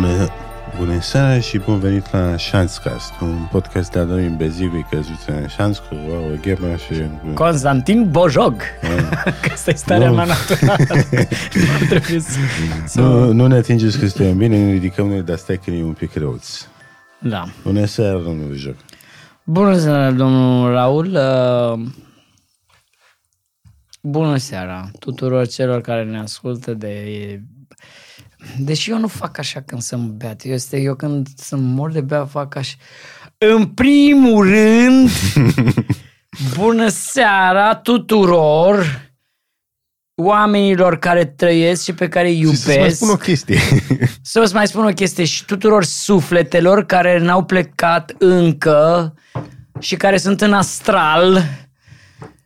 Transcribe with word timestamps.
Bună, 0.00 0.28
bună 0.76 1.00
seara 1.00 1.40
și 1.40 1.58
bun 1.58 1.78
venit 1.78 2.12
la 2.12 2.36
Șanscast, 2.36 3.12
un 3.20 3.48
podcast 3.50 3.92
de 3.92 3.98
Adorin 3.98 4.36
Bezigui 4.36 4.86
căzuți 4.90 5.30
în 5.30 5.46
șans 5.46 5.78
cu 5.78 5.94
o 5.94 6.36
Ghema 6.40 6.76
și... 6.76 6.92
Constantin 7.34 8.10
Bojog. 8.10 8.54
că 9.42 9.50
asta 9.52 9.70
e 9.70 9.74
starea 9.74 10.08
Nu. 10.08 10.14
mea 10.14 10.24
naturală. 10.24 10.84
nu 11.80 11.86
trebuie 11.88 12.20
să... 12.20 12.38
să... 12.86 13.00
Nu, 13.00 13.32
nu 13.32 13.46
ne 13.46 13.54
atingeți 13.54 13.98
că 13.98 14.06
suntem 14.06 14.36
bine, 14.36 14.64
ne 14.64 14.72
ridicăm 14.72 15.08
noi, 15.08 15.22
dar 15.22 15.36
stai 15.36 15.60
că 15.64 15.70
e 15.70 15.82
un 15.82 15.92
pic 15.92 16.14
răuți. 16.14 16.68
Da. 17.20 17.44
Bună 17.62 17.84
seara, 17.84 18.18
domnul 18.18 18.54
Joc. 18.54 18.76
Bună 19.44 19.76
seara, 19.76 20.10
domnul 20.10 20.70
Raul. 20.70 21.06
Uh, 21.06 21.86
Bună 24.02 24.36
seara 24.36 24.90
tuturor 24.98 25.46
celor 25.46 25.80
care 25.80 26.04
ne 26.04 26.18
ascultă 26.18 26.74
de... 26.74 27.04
Deși 28.58 28.90
eu 28.90 28.98
nu 28.98 29.06
fac 29.06 29.38
așa 29.38 29.60
când 29.60 29.82
sunt 29.82 30.10
beat. 30.10 30.44
Eu, 30.44 30.52
este, 30.52 30.80
eu 30.80 30.94
când 30.94 31.28
sunt 31.36 31.62
mor 31.62 31.92
de 31.92 32.00
beat 32.00 32.30
fac 32.30 32.56
așa. 32.56 32.74
În 33.38 33.66
primul 33.66 34.48
rând, 34.48 35.10
bună 36.56 36.88
seara 36.88 37.74
tuturor 37.74 39.06
oamenilor 40.14 40.98
care 40.98 41.24
trăiesc 41.24 41.82
și 41.82 41.92
pe 41.92 42.08
care 42.08 42.28
îi 42.28 42.38
Și 42.38 42.56
să-ți 42.56 42.66
mai 42.66 42.76
iubesc. 42.76 42.96
spun 42.96 43.08
o 43.08 43.16
chestie. 43.16 43.58
Să 44.22 44.40
vă 44.40 44.50
mai 44.52 44.66
spun 44.66 44.84
o 44.84 44.92
chestie 44.92 45.24
și 45.24 45.44
tuturor 45.44 45.84
sufletelor 45.84 46.86
care 46.86 47.18
n-au 47.18 47.44
plecat 47.44 48.14
încă 48.18 49.14
și 49.78 49.96
care 49.96 50.18
sunt 50.18 50.40
în 50.40 50.52
astral 50.52 51.44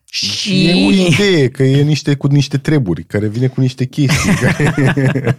și... 0.04 0.66
E 0.66 0.86
o 0.86 0.90
idee, 0.90 1.48
că 1.48 1.62
e 1.62 1.82
niște, 1.82 2.14
cu 2.14 2.26
niște 2.26 2.58
treburi, 2.58 3.04
care 3.04 3.26
vine 3.26 3.46
cu 3.46 3.60
niște 3.60 3.84
chestii. 3.84 4.34
care... 4.40 5.38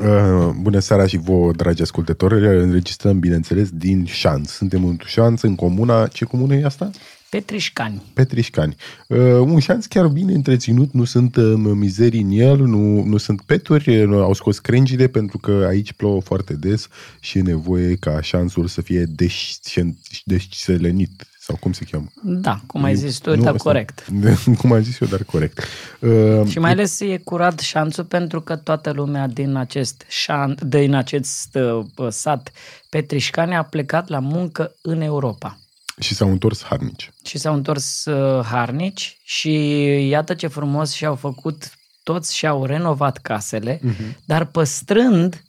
Uh, 0.00 0.50
Bună 0.60 0.78
seara 0.78 1.06
și 1.06 1.16
vouă, 1.16 1.52
dragi 1.52 1.82
ascultători. 1.82 2.46
Înregistrăm, 2.46 3.18
bineînțeles, 3.18 3.70
din 3.70 4.04
șanț. 4.04 4.50
Suntem 4.50 4.84
în 4.84 4.98
șanț, 5.04 5.40
în 5.40 5.54
comuna... 5.54 6.06
Ce 6.06 6.24
comună 6.24 6.54
e 6.54 6.64
asta? 6.64 6.90
Petrișcani. 7.30 8.02
Petrișcani. 8.14 8.76
Uh, 9.08 9.18
un 9.40 9.58
șanț 9.58 9.86
chiar 9.86 10.06
bine 10.06 10.32
întreținut, 10.32 10.92
nu 10.92 11.04
sunt 11.04 11.36
uh, 11.36 11.54
mizerii 11.56 12.20
în 12.20 12.30
el, 12.30 12.66
nu, 12.66 13.04
nu 13.04 13.16
sunt 13.16 13.42
peturi, 13.42 14.00
uh, 14.00 14.06
nu, 14.06 14.22
au 14.22 14.32
scos 14.32 14.58
crengile 14.58 15.06
pentru 15.06 15.38
că 15.38 15.64
aici 15.68 15.92
plouă 15.92 16.20
foarte 16.20 16.54
des 16.54 16.88
și 17.20 17.38
e 17.38 17.42
nevoie 17.42 17.96
ca 17.96 18.20
șanțul 18.20 18.66
să 18.66 18.80
fie 18.80 19.04
deș- 19.04 20.22
deșselenit 20.24 21.26
sau 21.48 21.56
cum 21.56 21.72
se 21.72 21.84
cheamă? 21.90 22.06
Da, 22.22 22.60
cum 22.66 22.84
ai 22.84 22.94
zis 22.96 23.18
tu, 23.18 23.34
Nu, 23.36 23.42
da, 23.42 23.50
asta- 23.50 23.62
corect. 23.62 24.04
Cum 24.60 24.72
am 24.72 24.82
zis 24.82 25.00
eu, 25.00 25.08
dar 25.08 25.22
corect. 25.22 25.64
Uh, 26.00 26.46
Și 26.48 26.58
mai 26.58 26.70
ales 26.70 27.00
e 27.00 27.16
curat 27.24 27.58
șanțul 27.58 28.04
pentru 28.04 28.40
că 28.40 28.56
toată 28.56 28.90
lumea 28.90 29.26
din 29.26 29.54
acest, 29.56 30.04
șan, 30.08 30.56
din 30.62 30.94
acest 30.94 31.58
uh, 31.96 32.06
sat 32.08 32.52
Petrișcani 32.90 33.54
a 33.56 33.62
plecat 33.62 34.08
la 34.08 34.18
muncă 34.18 34.74
în 34.82 35.00
Europa. 35.00 35.58
și 36.00 36.14
s-au 36.14 36.30
întors 36.30 36.64
harnici. 36.64 37.10
și 37.24 37.38
s-au 37.38 37.54
întors 37.54 38.04
uh, 38.04 38.44
harnici 38.44 39.18
și 39.24 39.52
iată 40.08 40.34
ce 40.34 40.46
frumos 40.46 40.92
și-au 40.92 41.14
făcut, 41.14 41.72
toți 42.02 42.36
și-au 42.36 42.64
renovat 42.64 43.18
casele, 43.18 43.76
uh-huh. 43.78 44.14
dar 44.24 44.44
păstrând, 44.44 45.42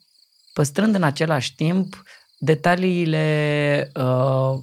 păstrând 0.54 0.96
în 0.96 1.04
același 1.04 1.56
timp 1.56 2.04
detaliile 2.38 3.92
uh, 3.96 4.60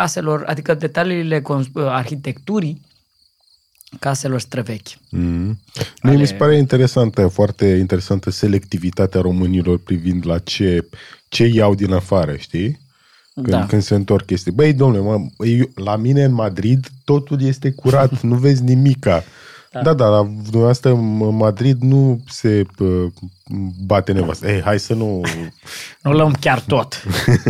caselor, 0.00 0.44
adică 0.46 0.74
detaliile 0.74 1.40
cons- 1.40 1.66
uh, 1.74 1.84
arhitecturii 1.86 2.80
caselor 3.98 4.40
străvechi. 4.40 4.88
Mm. 5.08 5.58
Mie 6.02 6.16
mi 6.16 6.26
se 6.26 6.34
pare 6.34 6.56
interesantă, 6.56 7.26
foarte 7.28 7.66
interesantă 7.66 8.30
selectivitatea 8.30 9.20
românilor 9.20 9.78
privind 9.78 10.26
la 10.26 10.38
ce, 10.38 10.88
ce 11.28 11.44
iau 11.44 11.74
din 11.74 11.92
afară, 11.92 12.36
știi? 12.36 12.78
Când, 13.34 13.46
Da. 13.46 13.66
când 13.66 13.82
se 13.82 13.94
întorc 13.94 14.26
chestii. 14.26 14.52
Băi, 14.52 14.72
domnule, 14.72 15.02
mă, 15.02 15.44
eu- 15.46 15.70
la 15.74 15.96
mine 15.96 16.24
în 16.24 16.32
Madrid 16.32 16.86
totul 17.04 17.42
este 17.42 17.70
curat, 17.70 18.20
nu 18.30 18.34
vezi 18.34 18.62
nimica. 18.62 19.24
Da, 19.72 19.82
da, 19.82 19.94
dar 19.94 20.08
la 20.08 20.22
dumneavoastră 20.42 20.90
în 20.90 21.36
Madrid 21.36 21.82
nu 21.82 22.20
se 22.28 22.66
uh, 22.78 23.06
bate 23.86 24.12
nevastă. 24.12 24.50
Ei, 24.50 24.60
hai 24.60 24.78
să 24.78 24.94
nu... 24.94 25.20
Nu 26.02 26.12
luăm 26.12 26.32
chiar 26.40 26.60
tot. 26.60 27.02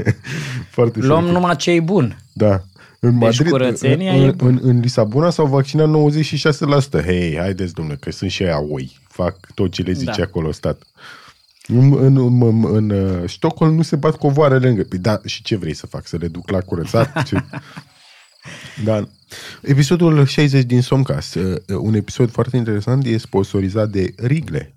Foarte 0.76 0.98
Luăm 0.98 1.09
selectiv. 1.09 1.32
numai 1.34 1.56
ce 1.56 1.70
e 1.70 1.80
bun. 1.80 2.22
Da. 2.32 2.62
În 3.00 3.19
Deci 3.19 3.20
Madrid, 3.20 3.50
curățenia 3.50 4.12
în, 4.12 4.20
e 4.20 4.26
în, 4.26 4.34
în, 4.38 4.59
în 4.62 4.80
Lisabona 4.80 5.30
s-au 5.30 5.47
vaccinat 5.47 5.88
96%. 7.00 7.04
Hei, 7.04 7.36
haideți, 7.38 7.75
domnule, 7.75 7.97
că 8.00 8.10
sunt 8.10 8.30
și 8.30 8.42
aia 8.42 8.60
oi. 8.70 8.98
Fac 9.09 9.36
tot 9.54 9.70
ce 9.70 9.82
le 9.82 9.92
zice 9.92 10.12
Da. 10.16 10.22
acolo 10.22 10.53
stat. 10.53 10.82
În, 11.66 11.97
în, 11.98 12.16
în, 12.16 12.42
în, 12.42 12.75
în 12.76 12.91
uh, 12.91 13.28
Stockholm 13.28 13.75
nu 13.75 13.82
se 13.82 13.97
bat 13.97 14.16
covoare 14.16 14.59
lângă. 14.59 14.82
Păi 14.82 14.98
da, 14.98 15.20
și 15.25 15.42
ce 15.42 15.56
vrei 15.56 15.75
să 15.75 15.86
fac? 15.86 16.06
Să 16.06 16.16
le 16.16 16.28
duc 16.28 16.50
la 16.50 16.60
curățat? 16.60 17.22
Ce... 17.28 17.36
da. 18.84 19.09
Episodul 19.62 20.27
60 20.27 20.65
din 20.65 20.83
Somcast, 20.83 21.34
uh, 21.34 21.56
un 21.81 21.95
episod 21.95 22.31
foarte 22.31 22.56
interesant, 22.56 23.05
e 23.05 23.17
sponsorizat 23.17 23.91
de 23.91 24.15
Rigle. 24.17 24.75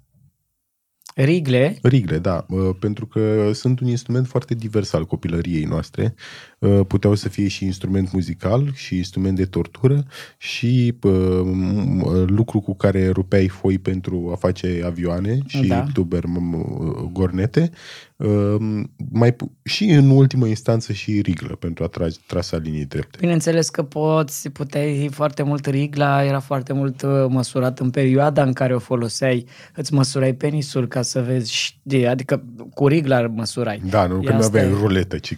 Rigle, 1.15 1.77
Rigle, 1.81 2.17
da, 2.17 2.45
uh, 2.49 2.75
pentru 2.79 3.07
că 3.07 3.51
sunt 3.53 3.79
un 3.79 3.87
instrument 3.87 4.27
foarte 4.27 4.53
divers 4.53 4.93
al 4.93 5.05
copilăriei 5.05 5.63
noastre. 5.63 6.15
Uh, 6.63 6.79
Puteau 6.87 7.15
să 7.15 7.29
fie 7.29 7.47
și 7.47 7.65
instrument 7.65 8.11
muzical 8.11 8.71
și 8.75 8.95
instrument 8.97 9.35
de 9.35 9.45
tortură 9.45 10.05
și 10.37 10.93
uh, 11.01 11.41
m- 11.45 12.25
lucru 12.25 12.59
cu 12.59 12.75
care 12.75 13.09
rupeai 13.09 13.47
foi 13.47 13.77
pentru 13.77 14.29
a 14.31 14.35
face 14.35 14.81
avioane 14.85 15.37
și 15.47 15.67
Da. 15.67 15.85
tuber 15.93 16.23
m- 16.23 17.11
gornete. 17.11 17.69
Uh, 18.15 18.55
Mai, 19.11 19.33
pu- 19.33 19.51
și 19.63 19.83
în 19.85 20.09
ultimă 20.09 20.47
instanță 20.47 20.93
și 20.93 21.21
riglă 21.21 21.55
pentru 21.55 21.83
a 21.83 21.87
trage 21.87 22.17
trasa 22.27 22.57
linii 22.57 22.85
drepte. 22.85 23.17
Bineînțeles 23.19 23.69
că 23.69 23.83
poți, 23.83 24.49
puteai 24.49 25.09
foarte 25.11 25.43
mult 25.43 25.65
rigla, 25.65 26.23
era 26.25 26.39
foarte 26.39 26.73
mult 26.73 27.01
uh, 27.01 27.09
măsurat 27.29 27.79
în 27.79 27.89
perioada 27.89 28.43
în 28.43 28.53
care 28.53 28.75
o 28.75 28.79
foloseai, 28.79 29.45
îți 29.75 29.93
măsurai 29.93 30.33
penisul 30.33 30.87
ca 30.87 31.01
să 31.01 31.21
vezi, 31.21 31.53
știi, 31.53 32.07
adică 32.07 32.43
cu 32.73 32.87
rigla 32.87 33.27
măsurai. 33.27 33.81
Da, 33.89 34.07
nu 34.07 34.19
E 34.21 34.25
că 34.25 34.31
nu 34.31 34.37
asta 34.37 34.47
aveai 34.57 34.71
e. 34.71 34.75
ruletă, 34.79 35.17
ci 35.17 35.37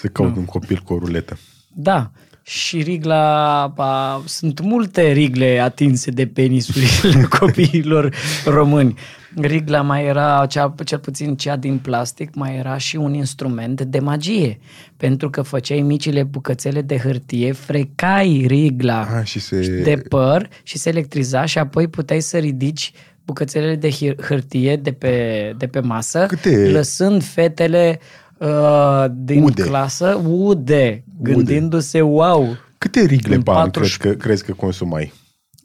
să 0.00 0.06
caut 0.06 0.36
un 0.36 0.44
copil 0.44 0.80
cu 0.84 0.92
o 0.94 0.98
ruletă. 0.98 1.38
Da, 1.72 2.10
și 2.42 2.82
rigla, 2.82 3.62
a, 3.76 4.22
sunt 4.26 4.60
multe 4.60 5.12
rigle 5.12 5.58
atinse 5.60 6.10
de 6.10 6.26
penisurile 6.26 7.22
copiilor 7.38 8.14
români. 8.44 8.94
Rigla 9.36 9.80
mai 9.80 10.04
era, 10.04 10.46
cea, 10.48 10.74
cel 10.84 10.98
puțin 10.98 11.36
cea 11.36 11.56
din 11.56 11.78
plastic, 11.78 12.34
mai 12.34 12.56
era 12.56 12.76
și 12.76 12.96
un 12.96 13.14
instrument 13.14 13.80
de 13.82 13.98
magie. 13.98 14.58
Pentru 14.96 15.30
că 15.30 15.42
făceai 15.42 15.80
micile 15.80 16.22
bucățele 16.22 16.82
de 16.82 16.96
hârtie, 16.98 17.52
frecai 17.52 18.44
rigla 18.46 19.00
Ah, 19.18 19.24
și 19.26 19.40
se... 19.40 19.80
de 19.82 20.02
păr 20.08 20.48
și 20.62 20.78
se 20.78 20.88
electriza 20.88 21.44
și 21.44 21.58
apoi 21.58 21.88
puteai 21.88 22.20
să 22.20 22.38
ridici 22.38 22.92
bucățelele 23.24 23.74
de 23.76 23.88
hir- 23.90 24.24
hârtie 24.26 24.76
de 24.76 24.92
pe, 24.92 25.54
de 25.58 25.66
pe 25.66 25.80
masă, 25.80 26.26
Câte- 26.26 26.70
lăsând 26.70 27.22
fetele 27.22 27.98
uh, 28.46 29.04
din 29.14 29.42
Ude. 29.42 29.62
clasă 29.62 30.20
ude, 30.28 31.04
gândindu-se, 31.22 32.00
wow, 32.00 32.56
Câte 32.78 33.00
rigle 33.04 33.34
În 33.34 33.42
pe 33.42 33.50
an 33.50 33.56
40 33.70 33.96
crezi 33.96 33.98
că, 34.16 34.22
crezi 34.24 34.44
că 34.44 34.52
consumai? 34.52 35.12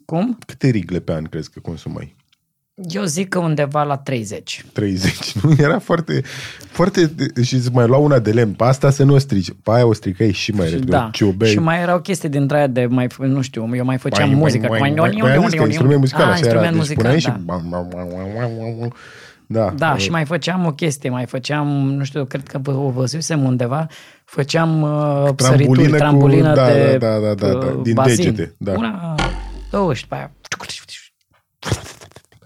cum? 0.04 0.38
Câte 0.46 0.68
rigle 0.68 0.98
pe 1.00 1.12
an 1.12 1.24
crezi 1.24 1.50
că 1.50 1.60
consumai? 1.60 2.14
Eu 2.88 3.04
zic 3.04 3.28
că 3.28 3.38
undeva 3.38 3.82
la 3.82 3.96
30. 3.96 4.64
30, 4.72 5.32
nu? 5.32 5.52
Era 5.58 5.78
foarte, 5.78 6.22
foarte... 6.70 7.10
Și 7.42 7.54
îți 7.54 7.70
mai 7.72 7.86
lua 7.86 7.96
una 7.96 8.18
de 8.18 8.30
lemn. 8.32 8.52
Pe 8.52 8.64
asta 8.64 8.90
să 8.90 9.04
nu 9.04 9.14
o 9.14 9.18
strici. 9.18 9.50
Pe 9.62 9.70
aia 9.70 9.86
o 9.86 9.92
stricai 9.92 10.32
și 10.32 10.50
mai 10.52 10.68
repede. 10.70 10.90
Da. 10.90 11.04
o 11.06 11.10
ciubeai. 11.12 11.50
Și 11.50 11.58
mai 11.58 11.80
erau 11.80 12.00
chestii 12.00 12.28
dintre 12.28 12.56
aia 12.56 12.66
de, 12.66 12.86
mai, 12.86 13.06
nu 13.18 13.40
știu, 13.40 13.70
eu 13.76 13.84
mai 13.84 13.98
făceam 13.98 14.28
Mai- 14.28 14.38
muzică. 14.38 14.66
mai- 14.68 14.78
Mai, 14.80 14.90
mai- 14.96 15.10
mai- 15.20 15.36
mai- 15.36 15.48
mai- 15.56 15.66
instrument 15.66 15.98
muzical, 16.00 16.22
ah, 16.22 16.32
așa 16.32 16.46
era. 16.46 16.64
instrument 16.64 16.70
Deci 16.70 16.78
muzical, 16.78 17.02
puneai 17.02 17.20
da. 17.20 17.30
și... 17.32 17.38
bam, 17.44 17.66
bam, 17.68 17.88
bam, 17.90 18.08
bam, 18.14 18.50
bam, 18.58 18.78
bam. 18.78 18.92
Da. 19.48 19.70
Da, 19.76 19.96
și 19.96 20.10
mai 20.10 20.24
făceam 20.24 20.66
o 20.66 20.70
chestie, 20.72 21.10
mai 21.10 21.26
făceam, 21.26 21.66
nu 21.68 22.04
știu, 22.04 22.24
cred 22.24 22.46
că 22.48 22.58
vă- 22.58 22.72
o 22.72 22.90
văzusem 22.90 23.44
undeva, 23.44 23.86
făceam 24.24 24.82
uh, 24.82 24.88
Trambulină 24.88 25.34
sărituri, 25.36 25.90
cu- 25.90 25.96
trambulină 25.96 26.54
da, 26.54 26.66
de 26.66 26.96
da, 26.96 27.18
da, 27.18 27.34
da, 27.34 27.48
da, 27.52 27.66
uh, 27.66 27.82
din 27.82 27.94
bazin. 27.94 28.24
degete, 28.34 28.54
da. 28.58 28.72
Una, 28.72 29.14
două 29.70 29.94
și 29.94 30.06
pe 30.06 30.14
aia. 30.14 30.30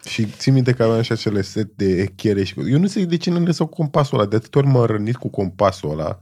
Și 0.08 0.25
țin 0.26 0.52
minte 0.52 0.73
că 0.73 0.82
aveam 0.82 1.02
și 1.02 1.12
acele 1.12 1.41
set 1.43 1.69
de 1.76 2.00
echere 2.00 2.44
și... 2.44 2.55
Eu 2.70 2.79
nu 2.79 2.88
știu 2.88 3.05
de 3.05 3.17
ce 3.17 3.31
nu 3.31 3.38
lăsau 3.44 3.67
compasul 3.67 4.19
ăla. 4.19 4.29
De 4.29 4.37
atât 4.37 4.55
ori 4.55 4.67
m-am 4.67 4.85
rănit 4.85 5.17
cu 5.17 5.29
compasul 5.29 5.91
ăla. 5.91 6.19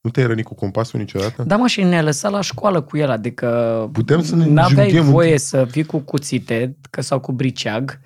Nu 0.00 0.10
te-ai 0.10 0.26
rănit 0.26 0.44
cu 0.44 0.54
compasul 0.54 0.98
niciodată? 1.00 1.42
Da, 1.42 1.56
mă, 1.56 1.66
și 1.66 1.82
ne-a 1.82 2.02
lăsat 2.02 2.30
la 2.30 2.40
școală 2.40 2.80
cu 2.80 2.96
el, 2.96 3.10
adică 3.10 3.48
Putem 3.92 4.22
să 4.22 4.36
ne 4.36 4.46
n-aveai 4.46 4.88
junghem 4.90 5.10
voie 5.10 5.32
în- 5.32 5.38
să 5.38 5.64
vii 5.70 5.84
cu 5.84 5.98
cuțite 5.98 6.76
că, 6.90 7.00
sau 7.00 7.20
cu 7.20 7.32
briceag, 7.32 7.90
Da, 7.90 7.98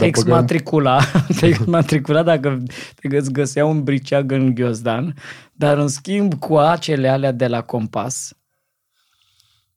te 0.00 0.06
exmatricula, 0.06 1.00
băgam- 1.00 1.36
te 1.40 1.46
exmatricula 1.46 2.22
dacă 2.22 2.62
te 2.94 3.16
îți 3.16 3.32
găsea 3.32 3.66
un 3.66 3.82
briceag 3.84 4.32
în 4.32 4.54
ghiozdan, 4.54 5.14
dar 5.52 5.78
în 5.78 5.88
schimb 5.88 6.34
cu 6.34 6.56
acele 6.56 7.08
alea 7.08 7.32
de 7.32 7.46
la 7.46 7.62
compas, 7.62 8.32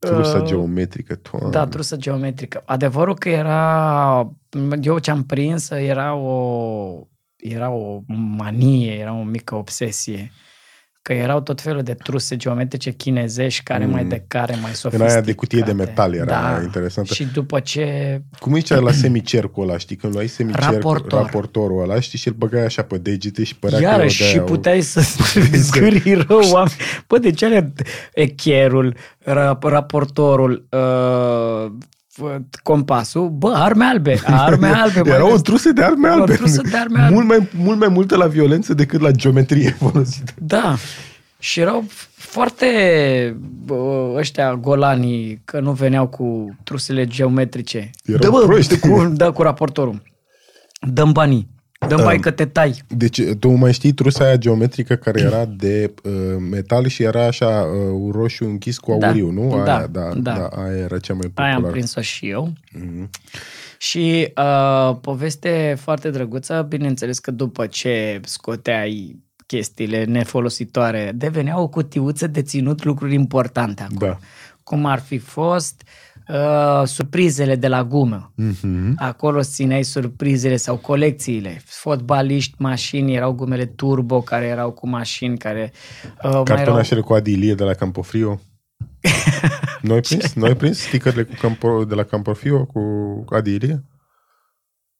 Trusa 0.10 0.38
Uh, 0.38 0.46
geometrică, 0.46 1.16
toamne. 1.16 1.50
Da, 1.50 1.68
trusă 1.68 1.96
geometrică. 1.96 2.64
Adevărul 2.66 3.16
că 3.16 3.30
era, 3.30 4.34
eu 4.82 5.00
ce-am 5.00 5.24
prins, 5.24 5.70
era 5.70 6.14
o, 6.14 7.08
era 7.36 7.70
o 7.70 8.02
manie, 8.38 8.92
era 8.92 9.14
o 9.14 9.24
mică 9.24 9.56
obsesie. 9.56 10.32
Că 11.08 11.14
erau 11.14 11.42
tot 11.42 11.62
felul 11.62 11.82
de 11.82 11.94
truse 11.94 12.36
geometrice 12.36 12.92
chinezești, 12.92 13.64
care 13.64 13.86
Mm. 13.86 13.92
mai 13.92 14.06
de 14.06 14.24
care, 14.28 14.56
mai 14.62 14.70
În 14.70 14.76
sofisticate. 14.76 15.12
aia 15.14 15.22
de 15.22 15.34
cutie 15.34 15.60
de 15.62 15.72
metal 15.72 16.14
era 16.14 16.26
da. 16.26 16.60
interesantă. 16.64 17.14
Și 17.14 17.24
după 17.26 17.60
ce... 17.60 18.22
Cum 18.40 18.56
zicea 18.56 18.80
la 18.80 18.92
semicercul 18.92 19.64
ăla, 19.70 19.78
știi? 19.78 19.96
Când 19.96 20.14
luai 20.14 20.28
semicercul, 20.28 20.74
Raportor. 20.74 21.22
raportorul 21.22 21.82
ăla, 21.82 22.00
știi? 22.00 22.20
Și 22.20 22.28
îl 22.28 22.34
băgai 22.34 22.64
așa 22.66 22.82
pe 22.82 22.98
degete 22.98 23.44
și 23.44 23.56
părea 23.56 23.80
Iarăși 23.80 24.18
că 24.18 24.24
și 24.24 24.34
erau 24.34 24.46
de-aia 24.46 24.56
puteai 24.58 24.82
să 24.82 25.02
zgârii 25.68 26.14
rău 26.14 26.40
oameni. 26.52 26.76
Bă, 27.08 27.18
de 27.18 27.32
ce 27.32 27.46
are 27.46 27.74
echerul, 28.14 28.96
ra- 29.24 29.58
raportorul, 29.62 30.68
uh, 30.72 31.72
f- 31.72 31.92
compasul? 32.64 33.30
Bă, 33.30 33.52
arme 33.56 33.86
albe, 33.86 34.20
arme 34.26 34.68
albe. 34.84 35.00
mai 35.02 35.12
Erau 35.12 35.26
o 35.26 35.30
ales. 35.30 35.42
truse 35.42 35.72
de 35.72 35.84
arme 35.84 36.08
Erau 36.08 36.20
albe. 36.20 36.34
truse 36.36 36.62
de 36.62 36.78
arme 36.78 37.00
albe. 37.00 37.14
Mult 37.14 37.28
mai, 37.28 37.50
mult 37.56 37.80
mai 37.80 37.88
multă 37.88 38.16
la 38.16 38.28
violență 38.28 38.74
decât 38.74 39.02
la 39.02 39.12
geometrie 39.12 39.70
folosită. 39.90 40.32
Da. 40.38 40.76
Și 41.40 41.60
erau 41.60 41.84
foarte 42.16 42.68
bă, 43.66 44.14
ăștia 44.18 44.56
golanii 44.56 45.42
că 45.46 45.60
nu 45.60 45.72
veneau 45.72 46.08
cu 46.08 46.56
trusele 46.64 47.06
geometrice. 47.06 47.90
Erau 48.06 48.20
Dă, 48.22 48.30
bă, 48.30 48.46
proști. 48.46 48.80
cu, 48.80 49.12
da, 49.16 49.32
cu 49.32 49.42
raportorul. 49.42 50.02
Dăm 50.82 51.12
banii. 51.12 51.48
Dăm 51.88 51.98
Da. 51.98 52.04
bani 52.04 52.20
că 52.20 52.32
te 52.32 52.46
tai. 52.46 52.82
Deci, 52.88 53.22
tu 53.40 53.50
mai 53.52 53.74
știi 53.74 53.92
trusa 53.94 54.24
aia 54.26 54.36
geometrică 54.36 54.96
care 54.96 55.22
era 55.22 55.46
de 55.46 55.94
uh, 56.04 56.12
metal 56.52 56.88
și 56.88 57.04
era 57.04 57.26
așa 57.26 57.48
uh, 57.48 58.12
roșu 58.14 58.46
închis 58.46 58.78
cu 58.78 58.98
Da. 59.00 59.08
auriu, 59.08 59.32
nu? 59.32 59.64
Da, 59.66 59.78
Aia, 59.78 59.88
da, 59.88 60.10
da. 60.16 60.32
da. 60.34 60.48
aia 60.48 60.78
era 60.78 60.98
cea 61.00 61.14
mai 61.14 61.32
Aia 61.34 61.48
am 61.48 61.54
populară. 61.54 61.72
prins-o 61.72 62.02
și 62.02 62.30
eu. 62.30 62.54
Mhm. 62.72 63.10
Și 63.78 64.34
uh, 64.38 64.96
poveste 65.02 65.76
foarte 65.80 66.10
drăguță, 66.10 66.66
bineînțeles 66.70 67.20
că 67.20 67.32
după 67.32 67.66
ce 67.66 68.20
scoteai 68.24 69.22
chestiile 69.48 70.04
nefolositoare, 70.04 71.12
devenea 71.16 71.60
o 71.60 71.68
cutiuță 71.68 72.28
de 72.28 72.42
ținut 72.42 72.84
lucruri 72.84 73.14
importante 73.14 73.84
acolo. 73.84 74.12
Da. 74.12 74.18
Cum 74.64 74.86
ar 74.86 75.00
fi 75.00 75.18
fost 75.18 75.84
uh, 75.86 76.13
surprizele 76.86 77.56
de 77.56 77.68
la 77.68 77.84
gumă. 77.84 78.34
Mhm. 78.36 78.96
Acolo 78.98 79.38
îți 79.38 79.52
țineai 79.52 79.84
surprizele 79.84 80.56
sau 80.56 80.76
colecțiile. 80.76 81.62
Fotbaliști, 81.66 82.56
mașini, 82.58 83.16
erau 83.16 83.32
gumele 83.32 83.66
turbo 83.66 84.22
care 84.22 84.46
erau 84.46 84.72
cu 84.72 84.88
mașini 84.88 85.38
care... 85.38 85.72
Uh, 86.04 86.10
mai 86.24 86.32
erau... 86.32 86.44
Cartonașele 86.44 87.02
cu 87.02 87.14
Adilie 87.14 87.54
de 87.54 87.64
la 87.64 87.74
Campofrio. 87.74 88.40
Noi 89.82 90.00
prins? 90.00 90.34
Noi 90.34 90.56
prins 90.56 90.80
stickerele 90.80 91.24
cu 91.24 91.34
Campo, 91.42 91.86
de 91.86 91.96
la 91.96 92.04
Campofrio 92.04 92.66
cu 92.66 93.24
Adilie? 93.30 93.84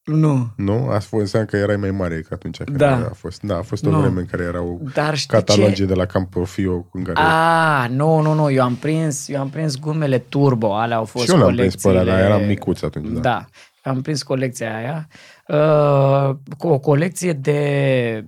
Nu. 0.04 0.48
Nu? 0.56 0.88
A 0.90 0.98
fost 0.98 1.20
înseamnă 1.22 1.48
că 1.48 1.56
erai 1.56 1.76
mai 1.76 1.90
mare 1.90 2.20
ca 2.20 2.28
atunci 2.34 2.56
când 2.62 2.76
Da. 2.76 2.94
a 2.96 3.12
fost. 3.14 3.42
Da, 3.42 3.56
a 3.56 3.62
fost 3.62 3.86
o 3.86 3.90
Nu. 3.90 4.00
vreme 4.00 4.20
în 4.20 4.26
care 4.26 4.42
erau 4.42 4.80
Dar 4.94 5.16
știi 5.16 5.28
cataloge 5.38 5.72
ce? 5.74 5.84
de 5.84 5.94
la 5.94 6.04
Campofrio 6.04 6.86
în 6.92 7.02
care... 7.02 7.18
A, 7.20 7.86
nu, 7.86 8.20
nu, 8.20 8.32
nu, 8.34 8.50
eu 8.50 8.62
am 8.62 8.74
prins, 8.74 9.28
eu 9.28 9.40
am 9.40 9.48
prins 9.48 9.78
gumele 9.78 10.18
turbo, 10.18 10.74
alea 10.76 10.96
au 10.96 11.04
fost 11.04 11.24
și 11.24 11.30
eu 11.30 11.38
l-am 11.38 11.54
prins 11.54 11.74
pe 11.74 11.80
colecțiile. 11.82 12.12
ăla, 12.12 12.20
dar 12.22 12.30
eram 12.38 12.46
micuț 12.48 12.82
atunci. 12.82 13.06
Da. 13.12 13.20
Da, 13.20 13.90
am 13.90 14.00
prins 14.02 14.22
colecția 14.22 14.76
aia. 14.76 15.08
Uh, 15.48 16.36
cu 16.58 16.66
o 16.68 16.78
colecție 16.78 17.32
de 17.32 18.24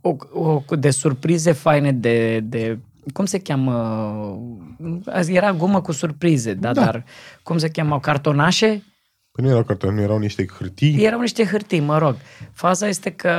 o, 0.00 0.16
o, 0.32 0.62
de 0.76 0.90
surprize 0.90 1.52
faine 1.52 1.92
de, 1.92 2.40
de 2.40 2.78
cum 3.12 3.24
se 3.24 3.38
cheamă? 3.38 3.72
Azi 5.06 5.32
Era 5.34 5.52
gumă 5.52 5.80
cu 5.80 5.92
surprize, 5.92 6.54
da, 6.54 6.72
Da. 6.72 6.84
dar 6.84 7.04
cum 7.42 7.58
se 7.58 7.68
cheamă? 7.68 8.00
Cartonașe? 8.00 8.82
Păi 9.32 9.44
nu 9.44 9.50
erau 9.50 9.62
cartonașe, 9.62 9.98
nu 9.98 10.04
erau 10.04 10.18
niște 10.18 10.46
hârtii. 10.58 11.04
Erau 11.04 11.20
niște 11.20 11.44
hârtii, 11.44 11.80
mă 11.80 11.98
rog. 11.98 12.16
Faza 12.52 12.86
este 12.88 13.10
că 13.10 13.34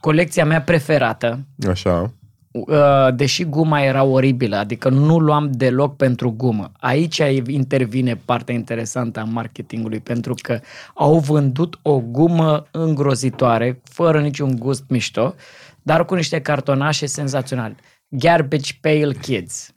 colecția 0.00 0.44
mea 0.44 0.62
preferată, 0.62 1.46
Așa. 1.68 2.12
Uh, 2.50 3.14
deși 3.14 3.44
guma 3.44 3.82
era 3.82 4.04
oribilă, 4.04 4.56
adică 4.56 4.88
nu 4.88 5.18
luam 5.18 5.50
deloc 5.52 5.96
pentru 5.96 6.30
gumă. 6.30 6.72
Aici 6.78 7.22
intervine 7.46 8.16
partea 8.24 8.54
interesantă 8.54 9.20
a 9.20 9.24
marketingului, 9.24 10.00
pentru 10.00 10.34
că 10.42 10.60
au 10.94 11.18
vândut 11.18 11.78
o 11.82 12.00
gumă 12.00 12.66
îngrozitoare, 12.70 13.80
fără 13.84 14.20
niciun 14.20 14.56
gust 14.58 14.84
mișto, 14.88 15.34
dar 15.82 16.04
cu 16.04 16.14
niște 16.14 16.40
cartonașe 16.40 17.06
senzaționale. 17.06 17.76
Garbage 18.08 18.72
Pail 18.80 19.12
Kids. 19.12 19.74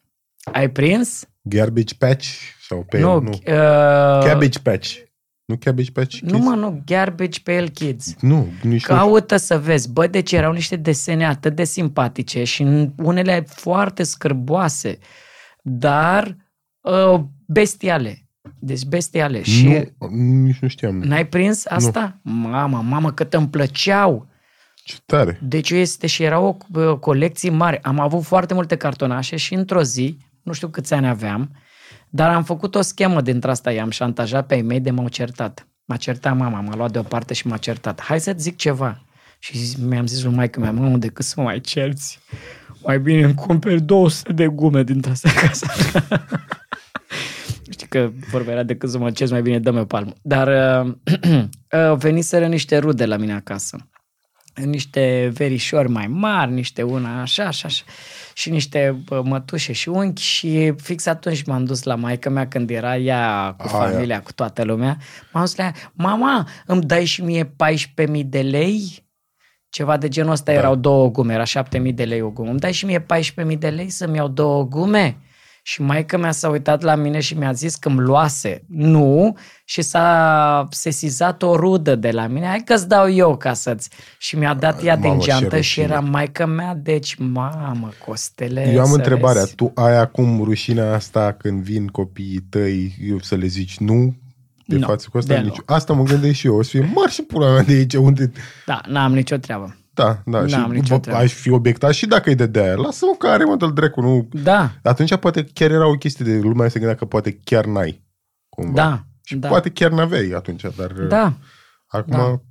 Ai 0.54 0.70
prins? 0.70 1.28
Garbage 1.42 1.96
patch 1.98 2.28
sau 2.68 2.86
pe 2.90 3.00
nu. 3.00 3.14
nu. 3.14 3.20
nu. 3.20 3.30
nu. 3.30 3.54
Uh, 3.54 4.26
Cabbage 4.26 4.60
patch. 4.60 5.07
Nu 5.48 5.56
cabbage 5.60 5.92
patch? 5.92 6.20
nu, 6.20 6.32
Kids? 6.32 6.46
mă, 6.46 6.56
nu. 6.56 6.82
Garbage 6.86 7.40
Pail 7.44 7.70
Kids. 7.70 8.16
Nu, 8.22 8.48
nici 8.64 8.88
nu. 8.88 8.96
Caută 8.96 9.38
să 9.38 9.60
vezi. 9.60 9.92
Bă, 9.92 10.08
deci 10.08 10.32
erau 10.32 10.52
niște 10.52 10.76
desene 10.76 11.26
atât 11.26 11.56
de 11.56 11.64
simpatice 11.64 12.44
și 12.44 12.62
în 12.62 12.94
unele 12.98 13.44
foarte 13.48 14.04
scârboase, 14.04 14.98
dar 15.62 16.38
uh, 16.82 17.20
bestiale. 17.46 18.28
Deci 18.60 18.84
bestiale. 18.86 19.42
Și 19.42 19.68
Nu, 19.68 20.08
nici 20.44 20.60
nu 20.60 20.68
știam. 20.68 20.96
n-ai 20.98 21.28
prins 21.28 21.66
asta? 21.66 22.20
Mama, 22.24 22.82
mamă, 22.82 23.12
cât 23.12 23.34
îmi 23.34 23.48
plăceau. 23.48 24.28
Ce 24.76 24.96
tare. 25.06 25.40
Deci 25.42 25.70
este 25.70 26.08
și 26.08 26.24
era 26.24 26.40
o 26.40 26.58
uh, 26.74 26.98
colecție 27.00 27.50
mare. 27.50 27.80
Am 27.84 28.00
avut 28.00 28.24
foarte 28.24 28.54
multe 28.54 28.76
cartonașe 28.76 29.36
și 29.36 29.54
într-o 29.54 29.84
zi, 29.84 30.18
nu 30.44 30.52
știu 30.54 30.68
câți 30.68 30.94
ani 30.94 31.08
aveam, 31.08 31.52
dar 32.10 32.30
am 32.30 32.44
făcut 32.44 32.76
o 32.76 32.82
schemă 32.82 33.22
dintre 33.22 33.52
asta. 33.52 33.72
I-am 33.72 33.90
șantajat 33.90 34.46
pe 34.46 34.56
ei 34.56 34.62
mei 34.62 34.80
de 34.80 34.92
m-au 34.92 35.08
certat. 35.08 35.68
M-a 35.86 35.96
certat 35.96 36.38
mama, 36.38 36.60
m-a 36.60 36.76
luat 36.76 36.92
deoparte 36.92 37.34
și 37.34 37.48
m-a 37.48 37.58
certat. 37.58 38.02
Hai 38.02 38.20
să-ți 38.20 38.42
zic 38.42 38.58
ceva. 38.58 39.02
Și 39.40 39.58
zi- 39.58 39.84
mi-am 39.84 40.08
zis 40.08 40.24
lui 40.24 40.34
maică 40.34 40.60
mea, 40.60 40.72
mamă, 40.72 40.98
decât 40.98 41.26
să 41.26 41.34
mă 41.38 41.44
mai 41.44 41.62
cerți, 41.62 42.20
mai 42.84 43.00
bine 43.00 43.24
îmi 43.24 43.34
cumperi 43.34 43.82
200 43.82 44.34
de 44.34 44.48
gume 44.48 44.84
dintre 44.84 45.12
astea 45.12 45.32
ca 45.32 45.52
să... 45.52 45.68
Știi 47.72 47.88
că 47.88 48.12
vorba 48.32 48.52
era 48.52 48.64
decât 48.64 48.90
să 48.90 48.98
mă 48.98 49.12
cerți, 49.12 49.32
mai 49.32 49.42
bine 49.42 49.60
dă-mi 49.60 49.80
o 49.80 49.86
palmă. 49.86 50.14
Dar 50.22 50.48
uh, 50.86 50.94
uh, 51.92 51.98
veniseră 51.98 52.48
niște 52.48 52.78
rude 52.78 53.06
la 53.06 53.18
mine 53.18 53.34
acasă 53.34 53.78
niște 54.66 55.32
verișori 55.34 55.90
mai 55.90 56.08
mari, 56.08 56.52
niște 56.52 56.82
una 56.82 57.22
așa, 57.22 57.46
așa, 57.46 57.68
așa 57.68 57.84
și 58.38 58.50
niște 58.50 59.02
bă, 59.06 59.22
mătușe 59.26 59.74
și 59.74 59.90
unchi 59.90 60.22
și 60.22 60.74
fix 60.78 61.06
atunci 61.06 61.44
m-am 61.44 61.64
dus 61.64 61.84
la 61.84 61.96
maica 61.96 62.30
mea 62.30 62.48
când 62.48 62.70
era 62.70 62.98
ea 62.98 63.56
cu 63.58 63.68
Aia. 63.68 63.90
familia, 63.90 64.22
cu 64.22 64.34
toată 64.34 64.64
lumea. 64.64 64.98
M-am 65.32 65.44
dus 65.44 65.56
la 65.56 65.64
ea, 65.64 65.74
mama, 65.94 66.48
îmi 66.66 66.82
dai 66.82 67.06
și 67.06 67.24
mie 67.24 67.44
14.000 67.44 68.22
de 68.26 68.42
lei? 68.42 69.06
Ceva 69.70 69.98
de 69.98 70.08
genul 70.08 70.32
ăsta 70.32 70.52
da. 70.52 70.58
erau 70.58 70.76
două 70.76 71.10
gume, 71.10 71.34
era 71.34 71.64
7.000 71.64 71.94
de 71.94 72.04
lei 72.04 72.22
o 72.22 72.30
gumă. 72.30 72.50
Îmi 72.50 72.60
dai 72.60 72.74
și 72.74 72.86
mie 72.86 73.06
14.000 73.52 73.58
de 73.58 73.70
lei 73.70 73.90
să-mi 73.90 74.16
iau 74.16 74.28
două 74.28 74.64
gume? 74.64 75.18
Și 75.68 75.82
maica 75.82 76.18
mea 76.18 76.32
s-a 76.32 76.50
uitat 76.50 76.82
la 76.82 76.96
mine 76.96 77.20
și 77.20 77.38
mi-a 77.38 77.52
zis 77.52 77.76
că 77.76 77.88
îmi 77.90 78.00
luase. 78.00 78.64
Nu. 78.68 79.38
Și 79.66 79.82
s-a 79.82 80.68
sesizat 80.72 81.42
o 81.42 81.56
rudă 81.56 81.96
de 81.96 82.12
la 82.12 82.28
mine. 82.28 82.46
Hai 82.46 82.62
că-ți 82.66 82.88
dau 82.88 83.12
eu 83.12 83.38
ca 83.38 83.54
să-ți... 83.54 83.90
Și 84.18 84.38
mi-a 84.38 84.54
dat 84.54 84.84
ea 84.84 84.96
din 84.96 85.08
Mamă, 85.10 85.22
ce 85.22 85.28
geantă 85.30 85.46
și 85.46 85.56
rușine. 85.56 85.86
era 85.86 86.00
maica 86.00 86.46
mea. 86.46 86.76
Deci, 86.76 87.16
mamă, 87.16 87.90
Costele, 88.06 88.72
Eu 88.74 88.80
am 88.80 88.86
să 88.88 88.96
întrebarea. 88.96 89.42
vezi. 89.42 89.56
Tu 89.56 89.72
ai 89.76 89.98
acum 89.98 90.44
rușinea 90.44 90.94
asta 90.94 91.32
când 91.38 91.62
vin 91.64 91.88
copiii 91.88 92.46
tăi 92.50 92.96
eu 93.10 93.20
să 93.20 93.36
le 93.36 93.48
zici 93.48 93.78
nu? 93.78 94.16
De 94.66 94.78
Nu, 94.78 94.86
față 94.88 95.08
cu 95.12 95.18
asta? 95.18 95.34
deloc. 95.34 95.50
Nici... 95.52 95.62
Asta 95.66 95.94
mă 95.94 96.04
gândesc 96.04 96.34
și 96.36 96.48
eu. 96.48 96.56
O 96.58 96.62
să 96.62 96.70
fie 96.70 96.92
mari 96.96 97.12
și 97.12 97.22
pula 97.22 97.52
mea 97.54 97.64
de 97.64 97.74
aici. 97.74 97.94
Unde... 97.94 98.32
Da, 98.66 98.82
n-am 98.88 99.14
nicio 99.14 99.38
treabă. 99.38 99.76
Da, 99.98 100.22
da. 100.26 100.40
N-am 100.40 100.48
și 100.48 100.78
nicio 100.80 100.96
bă, 100.96 101.02
treabă. 101.02 101.22
aș 101.22 101.34
fi 101.34 101.50
obiectat 101.50 101.94
și 101.94 102.06
dacă 102.06 102.30
e 102.30 102.36
de 102.36 102.46
de 102.46 102.60
aia. 102.62 102.76
Lasă-mă 102.76 103.16
că 103.18 103.28
are 103.28 103.44
mă 103.44 103.56
dă 103.56 103.66
dracu. 103.68 104.02
Nu... 104.02 104.28
Da, 104.32 104.72
Atunci 104.84 105.16
poate 105.16 105.44
chiar 105.54 105.72
era 105.72 105.88
o 105.88 105.94
chestie 105.98 106.26
de 106.26 106.40
lumea 106.40 106.68
se 106.68 106.80
gândea 106.80 106.96
că 106.98 107.06
poate 107.06 107.40
chiar 107.44 107.66
n-ai. 107.66 108.04
Cumva. 108.50 108.74
da, 108.74 109.04
Și 109.24 109.36
da. 109.36 109.48
poate 109.48 109.70
chiar 109.70 109.92
n-aveai 109.92 110.32
atunci, 110.36 110.62
dar 110.78 110.92
Da, 110.92 111.34
acum 111.88 112.14
da. 112.18 112.42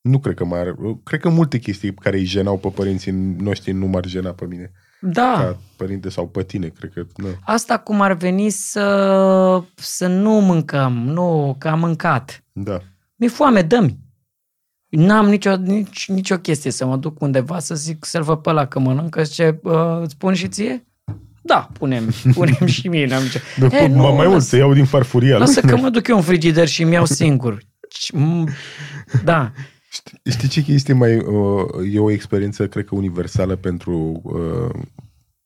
nu 0.00 0.18
cred 0.18 0.34
că 0.34 0.44
mai 0.44 0.58
are. 0.60 0.74
Cred 1.04 1.20
că 1.20 1.28
multe 1.28 1.58
chestii 1.58 1.94
care 1.94 2.16
îi 2.16 2.24
jenau 2.24 2.58
pe 2.58 2.68
părinții 2.68 3.12
noștri 3.38 3.72
nu 3.72 3.86
m-ar 3.86 4.06
jena 4.06 4.30
pe 4.30 4.44
mine. 4.46 4.72
da. 5.00 5.32
Ca 5.38 5.58
părinte 5.76 6.08
sau 6.10 6.28
pe 6.28 6.42
tine, 6.42 6.66
cred 6.68 6.92
că 6.94 7.06
nu. 7.16 7.26
Asta 7.44 7.78
cum 7.78 8.00
ar 8.00 8.12
veni 8.12 8.50
să, 8.50 9.62
să 9.74 10.06
nu 10.06 10.30
mâncăm, 10.30 10.92
nu, 10.92 11.56
că 11.58 11.68
am 11.68 11.78
mâncat. 11.78 12.44
Da. 12.52 12.80
Mi-e 13.16 13.28
foame, 13.28 13.62
dă-mi. 13.62 13.98
N-am 14.96 15.26
nicio, 15.28 15.56
nici, 15.56 16.08
nicio 16.08 16.36
chestie 16.36 16.70
să 16.70 16.86
mă 16.86 16.96
duc 16.96 17.20
undeva 17.20 17.58
să 17.58 17.74
zic 17.74 18.04
să-l 18.04 18.22
văd 18.22 18.38
pe 18.38 18.48
ăla 18.48 18.66
că 18.66 18.78
mănâncă 18.78 19.24
și 19.24 19.30
ce, 19.30 19.58
uh, 19.62 20.00
îți 20.02 20.16
pun 20.16 20.34
și 20.34 20.48
ție? 20.48 20.86
Da, 21.42 21.68
punem, 21.78 22.10
punem 22.34 22.66
și 22.66 22.88
mie. 22.88 23.06
N-am 23.06 23.22
nicio... 23.22 23.38
Dar 23.58 23.72
Eh, 23.72 23.88
nu, 23.88 24.14
mai 24.14 24.26
mult, 24.26 24.42
să 24.42 24.56
iau 24.56 24.74
din 24.74 24.84
farfuria. 24.84 25.38
Lasă 25.38 25.60
că 25.60 25.76
mă 25.76 25.88
duc 25.88 26.06
eu 26.08 26.16
în 26.16 26.22
frigider 26.22 26.68
și 26.68 26.84
mi 26.84 26.92
iau 26.92 27.04
singur. 27.22 27.58
Și- 27.98 28.12
m- 28.16 28.50
Da, 29.24 29.52
Știi, 29.90 30.18
știi 30.30 30.48
ce 30.48 30.62
chestie 30.62 30.94
mai... 30.94 31.16
Uh, 31.16 31.92
e 31.92 31.98
o 31.98 32.10
experiență, 32.10 32.66
cred 32.68 32.84
că 32.84 32.94
universală 32.94 33.56
pentru 33.56 34.20
uh, 34.24 34.80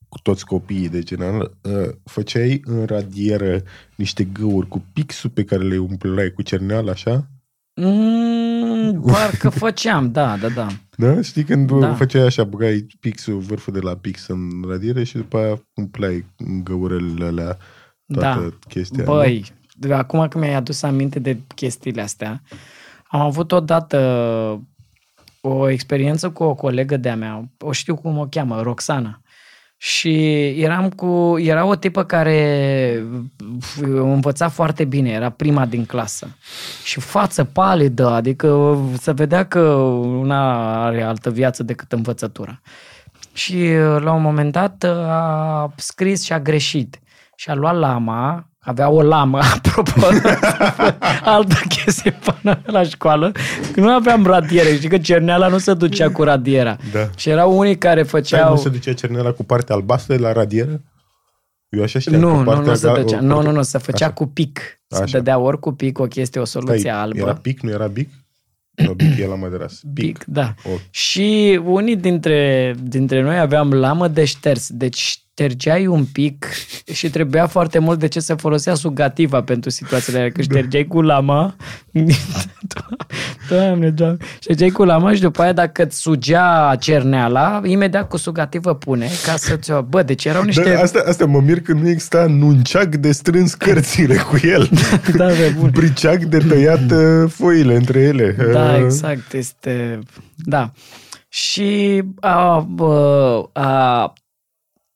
cu 0.09 0.19
toți 0.23 0.45
copiii 0.47 0.89
de 0.89 1.03
general, 1.03 1.57
uh, 1.63 1.89
făceai 2.05 2.63
în 2.65 2.85
radieră 2.85 3.63
niște 3.95 4.25
găuri 4.25 4.69
cu 4.69 4.85
pixul 4.93 5.31
pe 5.31 5.45
care 5.45 5.63
le 5.63 5.79
umpleai 5.79 6.31
cu 6.31 6.43
cerneală, 6.43 6.91
așa? 6.91 7.27
Mm, 7.81 9.01
parcă 9.13 9.49
făceam, 9.49 10.13
da, 10.13 10.37
da, 10.37 10.49
da. 10.49 10.67
Da? 10.97 11.23
Știi 11.23 11.45
când 11.45 11.71
Da. 11.71 11.79
da. 11.79 11.95
făceai 11.95 12.27
așa, 12.27 12.45
băgai 12.45 12.87
pixul, 13.01 13.39
vârful 13.39 13.73
de 13.73 13.79
la 13.81 13.95
pix 13.97 14.27
în 14.27 14.39
radiere 14.69 15.05
și 15.05 15.17
după 15.17 15.39
aia 15.39 15.63
umpleai 15.75 16.25
în 16.37 16.65
găurele 16.65 17.25
alea 17.25 17.57
toată 18.07 18.41
Da. 18.41 18.49
chestia. 18.69 19.05
Băi, 19.05 19.45
de- 19.75 19.93
acum 19.95 20.29
că 20.29 20.39
mi-ai 20.39 20.55
adus 20.55 20.83
aminte 20.83 21.19
de 21.19 21.39
chestiile 21.55 22.01
astea, 22.01 22.43
am 23.09 23.21
avut 23.21 23.53
odată 23.53 23.99
o 25.41 25.69
experiență 25.69 26.31
cu 26.31 26.43
o 26.45 26.55
colegă 26.55 26.97
de-a 26.97 27.17
mea, 27.17 27.49
o 27.61 27.73
știu 27.73 27.97
cum 27.97 28.19
o 28.19 28.27
cheamă, 28.31 28.61
Roxana. 28.63 29.21
Și 29.81 30.47
eram 30.63 30.89
cu, 30.89 31.37
era 31.39 31.65
o 31.65 31.75
tipă 31.75 32.05
care 32.05 33.05
învăța 33.85 34.49
foarte 34.49 34.85
bine, 34.85 35.11
era 35.11 35.31
prima 35.31 35.67
din 35.67 35.85
clasă. 35.85 36.37
Și 36.85 37.01
față 37.01 37.45
palidă, 37.45 38.09
adică 38.09 38.79
se 39.01 39.13
vedea 39.13 39.47
că 39.47 39.61
una 39.61 40.85
are 40.85 41.03
altă 41.03 41.31
viață 41.31 41.63
decât 41.63 41.93
învățătura. 41.93 42.61
Și 43.33 43.69
la 43.99 44.13
un 44.13 44.23
moment 44.23 44.53
dat 44.53 44.85
a 45.07 45.73
scris 45.77 46.25
și 46.25 46.33
a 46.33 46.41
greșit. 46.41 47.01
Și 47.37 47.51
a 47.51 47.55
luat 47.55 47.77
lama, 47.77 48.49
avea 48.69 48.89
o 48.91 49.03
lamă, 49.03 49.39
apropo, 49.55 50.07
altă 51.35 51.55
chestie 51.69 52.11
până 52.25 52.61
la 52.65 52.83
școală, 52.83 53.33
că 53.73 53.81
nu 53.81 53.89
aveam 53.91 54.27
radiere, 54.27 54.75
știi 54.75 54.89
că 54.89 54.99
cerneala 54.99 55.49
nu 55.49 55.59
se 55.59 55.75
ducea 55.75 56.11
cu 56.11 56.23
radiera. 56.23 56.77
Da. 56.93 57.09
Și 57.17 57.29
erau 57.31 57.59
unii 57.59 57.79
care 57.79 58.03
Stai, 58.03 58.21
făceau... 58.21 58.51
nu 58.51 58.57
se 58.61 58.69
ducea 58.69 58.93
cerneala 58.93 59.31
cu 59.33 59.45
partea 59.45 59.75
albastră 59.75 60.15
de 60.17 60.21
la 60.23 60.33
radieră? 60.33 60.83
Eu 61.69 61.83
așa 61.83 61.99
știam. 61.99 62.21
Nu, 62.21 62.29
că 62.31 62.37
nu, 62.39 62.45
partea 62.45 62.71
nu 62.71 62.75
se 62.75 62.89
ga- 62.91 63.03
ducea. 63.03 63.19
o- 63.19 63.21
Nu, 63.25 63.43
nu, 63.43 63.51
nu, 63.51 63.63
se 63.63 63.79
făcea 63.79 64.05
Așa. 64.05 64.15
cu 64.15 64.27
pic. 64.27 64.61
Se 64.87 65.03
Așa. 65.03 65.19
dădea 65.19 65.39
ori 65.39 65.59
cu 65.61 65.73
pic 65.73 65.99
o 65.99 66.05
chestie, 66.05 66.41
o 66.41 66.45
soluție 66.45 66.79
Stai, 66.79 66.93
albă. 67.01 67.19
Era 67.19 67.35
pic, 67.35 67.61
nu 67.61 67.71
era 67.71 67.87
bic? 67.87 68.09
Nu, 68.71 68.93
bic 68.93 69.19
e 69.19 69.27
la 69.27 69.35
madras. 69.35 69.81
Pic. 69.95 70.05
Pic, 70.05 70.25
da. 70.27 70.55
O, 70.65 70.69
Și 70.91 71.61
unii 71.65 71.97
dintre, 71.97 72.75
dintre 72.83 73.23
noi 73.23 73.39
aveam 73.39 73.73
lamă 73.73 74.09
de 74.09 74.25
șters, 74.25 74.69
deci 74.71 75.23
ștergeai 75.39 75.87
un 75.87 76.05
pic 76.05 76.47
și 76.93 77.11
trebuia 77.11 77.47
foarte 77.47 77.79
mult 77.79 77.99
de 77.99 78.09
ce 78.09 78.21
se 78.21 78.35
folosea 78.35 78.75
sugativa 78.75 79.43
pentru 79.43 79.71
situațiile 79.71 80.19
alea, 80.19 80.31
că 80.31 80.43
ștergeai 80.43 80.85
cu 80.85 81.01
lama, 81.01 81.57
doamne, 83.49 83.91
doamne, 83.91 84.17
ștergeai 84.41 84.71
cu 84.71 84.85
lama 84.85 85.15
și 85.15 85.21
după 85.21 85.43
aia 85.43 85.53
dacă 85.53 85.83
îți 85.83 86.01
sugea 86.01 86.77
cerneala, 86.81 87.61
imediat 87.65 88.09
cu 88.09 88.17
sugativă 88.17 88.75
pune 88.75 89.09
ca 89.27 89.37
să-ți 89.37 89.71
o... 89.71 89.83
Bă, 89.83 90.03
deci 90.03 90.25
erau 90.25 90.43
niște... 90.43 90.73
Da, 90.73 90.81
asta, 90.81 91.03
asta 91.07 91.25
mă 91.25 91.41
mir 91.41 91.61
că 91.61 91.73
nu 91.73 91.89
exista 91.89 92.27
nunceac 92.27 92.97
de 92.97 93.13
strâns 93.13 93.55
cărțile 93.55 94.17
cu 94.17 94.39
el. 94.43 94.69
Da, 95.17 95.27
pe 95.27 95.55
bune. 95.59 95.71
Briceac 95.71 96.23
de 96.23 96.39
tăiat 96.39 96.91
uh, 96.93 97.31
foile 97.31 97.77
între 97.77 98.01
ele. 98.01 98.37
Da, 98.53 98.73
Uh, 98.73 98.81
exact, 98.85 99.33
este... 99.33 99.99
Da. 100.37 100.73
Și 101.29 102.03
a, 102.21 102.59
bă, 102.59 103.43
a 103.53 104.13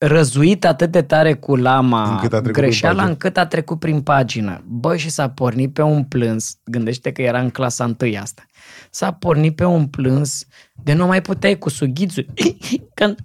răzuit 0.07 0.65
atât 0.65 0.91
de 0.91 1.03
tare 1.03 1.35
cu 1.35 1.57
lama 1.57 2.11
Încât 2.11 2.33
a 2.33 2.37
trecut 2.41 2.43
prin 2.53 2.63
greșeala 2.65 2.95
pagină. 2.95 3.11
încât 3.11 3.37
a 3.37 3.47
trecut 3.47 3.79
prin 3.79 4.01
pagină. 4.01 4.63
Bă, 4.67 4.97
și 4.97 5.09
s-a 5.11 5.29
pornit 5.29 5.73
pe 5.73 5.83
un 5.83 6.05
plâns. 6.05 6.57
Gândește 6.65 7.13
că 7.13 7.23
era 7.23 7.41
în 7.41 7.51
clasa 7.51 7.85
întâi 7.85 8.19
asta. 8.19 8.43
S-a 8.91 9.13
pornit 9.13 9.57
pe 9.57 9.65
un 9.65 9.87
plâns 9.87 10.47
de 10.83 10.93
nu 10.93 11.07
mai 11.07 11.23
puteai 11.23 11.59
cu 11.59 11.69
sughițul. 11.69 12.27
Când- 12.95 13.19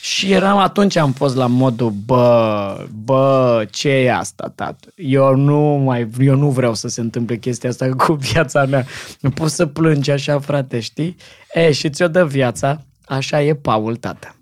Și 0.00 0.32
eram, 0.32 0.58
atunci 0.58 0.96
am 0.96 1.12
fost 1.12 1.36
la 1.36 1.46
modul, 1.46 1.90
bă, 1.90 2.86
bă, 3.04 3.64
ce 3.70 3.88
e 3.88 4.14
asta, 4.14 4.52
tată? 4.54 4.88
Eu 4.96 5.34
nu 5.36 5.58
mai, 5.60 6.08
eu 6.20 6.34
nu 6.36 6.50
vreau 6.50 6.74
să 6.74 6.88
se 6.88 7.00
întâmple 7.00 7.36
chestia 7.36 7.68
asta 7.70 7.88
cu 8.06 8.12
viața 8.12 8.64
mea. 8.64 8.84
Nu 9.20 9.30
pot 9.30 9.50
să 9.50 9.66
plângi 9.66 10.10
așa, 10.10 10.38
frate, 10.38 10.80
știi? 10.80 11.16
E, 11.52 11.72
și 11.72 11.90
ți-o 11.90 12.08
dă 12.08 12.24
viața, 12.26 12.82
așa 13.06 13.42
e 13.42 13.54
Paul, 13.54 13.96
tată. 13.96 14.36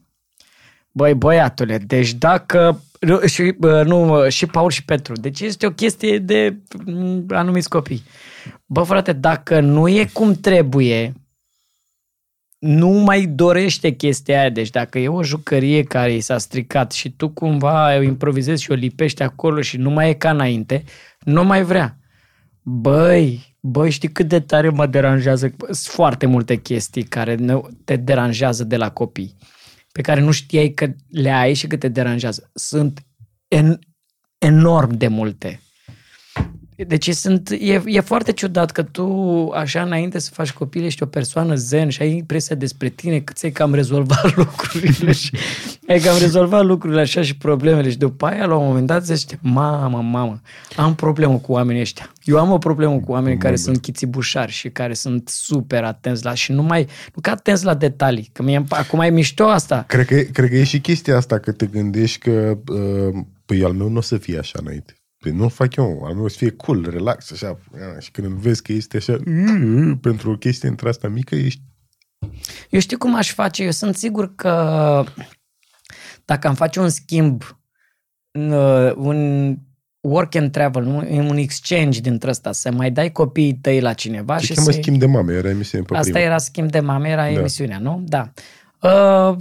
Băi, 0.93 1.15
băiatule, 1.15 1.79
deci 1.79 2.13
dacă... 2.13 2.83
nu, 3.01 3.21
Și, 3.27 3.55
bă, 3.59 3.83
nu, 3.83 4.29
și 4.29 4.47
Paul 4.47 4.71
și 4.71 4.85
Petru. 4.85 5.13
Deci 5.13 5.41
este 5.41 5.67
o 5.67 5.71
chestie 5.71 6.19
de 6.19 6.57
m, 6.85 7.25
anumiți 7.29 7.69
copii. 7.69 8.03
Bă, 8.67 8.83
frate, 8.83 9.13
dacă 9.13 9.61
nu 9.61 9.89
e 9.89 10.11
cum 10.13 10.33
trebuie, 10.33 11.13
nu 12.59 12.89
mai 12.89 13.27
dorește 13.27 13.91
chestia 13.91 14.41
aia. 14.41 14.51
Deci 14.51 14.71
dacă 14.71 14.99
e 14.99 15.09
o 15.09 15.23
jucărie 15.23 15.83
care 15.83 16.13
i 16.15 16.21
s-a 16.21 16.39
stricat 16.39 16.93
și 16.93 17.11
tu 17.11 17.29
cumva 17.29 17.97
o 17.97 18.03
improvizezi 18.03 18.63
și 18.63 18.71
o 18.71 18.75
lipești 18.75 19.23
acolo 19.23 19.61
și 19.61 19.77
nu 19.77 19.91
mai 19.91 20.09
e 20.09 20.15
ca 20.15 20.31
înainte, 20.31 20.85
nu 21.21 21.45
mai 21.45 21.63
vrea. 21.63 21.99
Băi, 22.63 23.57
băi, 23.61 23.91
știi 23.91 24.13
cât 24.13 24.29
de 24.29 24.41
tare 24.41 24.69
mă 24.69 24.87
deranjează? 24.87 25.55
Sunt 25.65 25.77
foarte 25.77 26.27
multe 26.27 26.57
chestii 26.57 27.03
care 27.03 27.35
ne- 27.35 27.61
te 27.85 27.97
deranjează 27.97 28.65
de 28.65 28.77
la 28.77 28.91
copii, 28.91 29.37
pe 29.93 30.01
care 30.01 30.21
nu 30.21 30.31
știai 30.31 30.71
că 30.71 30.95
le 31.09 31.31
ai 31.31 31.55
și 31.55 31.67
că 31.67 31.77
te 31.77 31.89
deranjează. 31.89 32.51
Sunt 32.55 33.07
en, 33.49 33.79
enorm 34.39 34.97
de 34.97 35.09
multe. 35.09 35.61
Deci 36.87 37.11
sunt, 37.11 37.51
e, 37.51 37.83
e 37.85 38.01
foarte 38.01 38.33
ciudat 38.33 38.71
că 38.71 38.83
tu, 38.83 39.07
așa, 39.55 39.83
înainte 39.83 40.19
să 40.19 40.31
faci 40.33 40.53
copil, 40.53 40.85
ești 40.85 41.03
o 41.03 41.07
persoană 41.07 41.55
zen 41.55 41.89
și 41.89 42.03
ai 42.03 42.17
impresia 42.17 42.57
despre 42.57 42.89
tine 42.89 43.21
că 43.21 43.33
ți-ai 43.33 43.53
cam 43.53 43.75
rezolvat 43.75 44.37
lucrurile 44.37 45.13
și 45.13 45.31
ai 45.89 45.99
cam 45.99 46.19
rezolvat 46.19 46.65
lucrurile 46.65 47.01
așa 47.01 47.23
și 47.23 47.37
problemele 47.37 47.91
și 47.91 47.99
după 47.99 48.27
aia, 48.27 48.47
la 48.47 48.57
un 48.57 48.67
moment 48.67 48.87
dat, 48.87 49.05
zici, 49.05 49.39
mamă, 49.41 50.03
mamă, 50.03 50.41
am 50.77 50.95
problemă 50.95 51.39
cu 51.39 51.53
oamenii 51.53 51.81
ăștia. 51.81 52.13
Eu 52.23 52.39
am 52.39 52.51
o 52.51 52.59
problemă 52.59 52.99
cu 53.01 53.13
oamenii 53.13 53.39
care 53.39 53.57
sunt 53.57 53.81
chițibușari 53.81 54.53
și 54.53 54.69
care 54.69 54.95
sunt 54.95 55.29
super 55.29 55.85
atenți 55.85 56.25
la 56.25 56.35
și 56.35 56.53
nu 56.53 56.63
mai, 56.63 56.87
nu 57.15 57.21
că 57.21 57.31
atenți 57.31 57.65
la 57.65 57.75
detalii, 57.75 58.31
că 58.33 58.43
mie, 58.43 58.65
acum 58.69 59.01
e 59.01 59.11
mișto 59.11 59.45
asta. 59.45 59.85
Cred 59.89 60.07
că, 60.07 60.21
cred 60.33 60.49
că 60.49 60.57
e 60.57 60.65
și 60.65 60.81
chestia 60.81 61.17
asta, 61.17 61.39
că 61.39 61.53
te 61.53 61.67
gândești 61.67 62.19
că 62.19 62.59
uh, 62.69 63.25
păi 63.45 63.65
al 63.65 63.73
meu 63.73 63.89
nu 63.89 63.99
o 63.99 64.01
să 64.01 64.17
fie 64.17 64.39
așa 64.39 64.59
înainte. 64.63 64.95
Păi 65.21 65.33
nu 65.33 65.49
fac 65.49 65.77
eu, 65.77 66.03
al 66.05 66.15
meu 66.15 66.25
o 66.25 66.29
să 66.29 66.37
fie 66.37 66.51
cool, 66.51 66.91
relax, 66.91 67.33
așa. 67.33 67.59
Ah, 67.75 68.03
Și 68.03 68.11
când 68.11 68.27
îl 68.27 68.35
vezi 68.37 68.63
că 68.63 68.73
este 68.73 68.97
așa, 68.97 69.13
uh, 69.13 69.61
uh, 69.65 69.97
pentru 70.01 70.31
o 70.31 70.37
chestie 70.37 70.69
între 70.69 70.89
asta 70.89 71.09
mică, 71.09 71.35
ești... 71.35 71.61
Eu 72.71 72.81
știu 72.81 72.99
cum 72.99 73.15
aș 73.15 73.33
face. 73.33 73.63
Eu 73.65 73.71
sunt 73.71 73.97
sigur 73.97 74.35
că 74.35 75.05
dacă 76.25 76.49
am 76.49 76.55
face 76.55 76.81
un 76.81 76.89
schimb, 76.89 77.43
uh, 78.33 78.93
un 78.97 79.57
work 80.01 80.35
and 80.35 80.51
travel, 80.53 80.85
nu? 80.85 80.97
un 81.29 81.37
exchange 81.37 82.01
dintre 82.01 82.31
ăsta, 82.31 82.53
să 82.53 82.71
mai 82.73 82.91
dai 82.91 83.13
copiii 83.13 83.55
tăi 83.55 83.81
la 83.81 83.93
cineva 83.93 84.39
Se 84.39 84.45
și 84.45 84.53
cheamă 84.53 84.71
să 84.71 84.79
schimb 84.81 84.99
de 84.99 85.07
mame, 85.07 85.33
era 85.35 85.49
emisiune 85.49 85.85
pe 85.85 85.95
Asta 85.97 86.11
prima. 86.11 86.25
era 86.27 86.39
schimb 86.39 86.71
de 86.71 86.81
mame, 86.81 87.09
era 87.09 87.23
Da. 87.23 87.31
emisiunea, 87.31 87.79
nu? 87.79 88.05
Da. 88.07 88.33
Uh, 88.81 89.37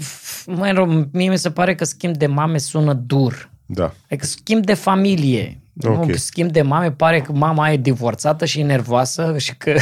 mă 0.46 0.72
rog, 0.76 1.08
mie 1.12 1.30
mi 1.30 1.38
se 1.38 1.52
pare 1.52 1.76
că 1.76 1.84
schimb 1.84 2.18
de 2.18 2.28
mame 2.28 2.58
sună 2.58 2.94
dur. 2.94 3.50
Da. 3.66 3.94
Adică 4.10 4.26
schimb 4.26 4.66
de 4.66 4.74
familie. 4.74 5.62
Ok. 5.84 6.06
Nu, 6.06 6.14
schimb 6.16 6.52
de 6.52 6.62
mame 6.62 6.92
pare 6.92 7.22
că 7.22 7.32
mama 7.32 7.72
e 7.72 7.78
divorțată 7.78 8.46
și 8.46 8.60
e 8.60 8.64
nervoasă 8.64 9.38
și 9.38 9.56
că 9.58 9.76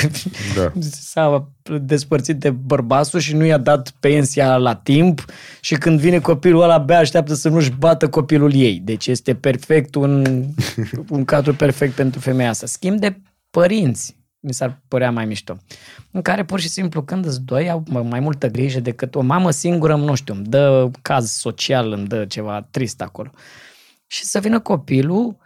Da. 0.55 0.71
s-a 1.11 1.49
despărțit 1.81 2.39
de 2.39 2.49
bărbatul 2.49 3.19
și 3.19 3.35
nu 3.35 3.45
i-a 3.45 3.57
dat 3.57 3.93
pensia 3.99 4.57
la 4.57 4.75
timp 4.75 5.25
și 5.61 5.75
când 5.75 5.99
vine 5.99 6.19
copilul 6.19 6.61
ăla 6.61 6.73
abia 6.73 6.97
așteaptă 6.97 7.33
să 7.33 7.49
nu-și 7.49 7.71
bată 7.71 8.09
copilul 8.09 8.53
ei. 8.53 8.81
Deci 8.83 9.07
este 9.07 9.35
perfect 9.35 9.95
un, 9.95 10.43
un 11.09 11.25
cadru 11.25 11.53
perfect 11.53 11.93
pentru 11.93 12.19
femeia 12.19 12.49
asta. 12.49 12.65
Schimb 12.65 12.99
de 12.99 13.21
părinți 13.49 14.15
mi 14.39 14.53
s-ar 14.53 14.81
părea 14.87 15.11
mai 15.11 15.25
mișto. 15.25 15.57
În 16.11 16.21
care 16.21 16.45
pur 16.45 16.59
și 16.59 16.69
simplu 16.69 17.03
când 17.03 17.25
îți 17.25 17.41
doi 17.41 17.69
au 17.69 17.83
mai 18.03 18.19
multă 18.19 18.47
grijă 18.47 18.79
decât 18.79 19.15
o 19.15 19.21
mamă 19.21 19.51
singură, 19.51 19.95
nu 19.95 20.15
știu, 20.15 20.33
îmi 20.33 20.45
dă 20.45 20.89
caz 21.01 21.31
social, 21.31 21.91
îmi 21.91 22.07
dă 22.07 22.25
ceva 22.25 22.67
trist 22.71 23.01
acolo. 23.01 23.31
Și 24.07 24.23
să 24.23 24.39
vină 24.39 24.59
copilul, 24.59 25.37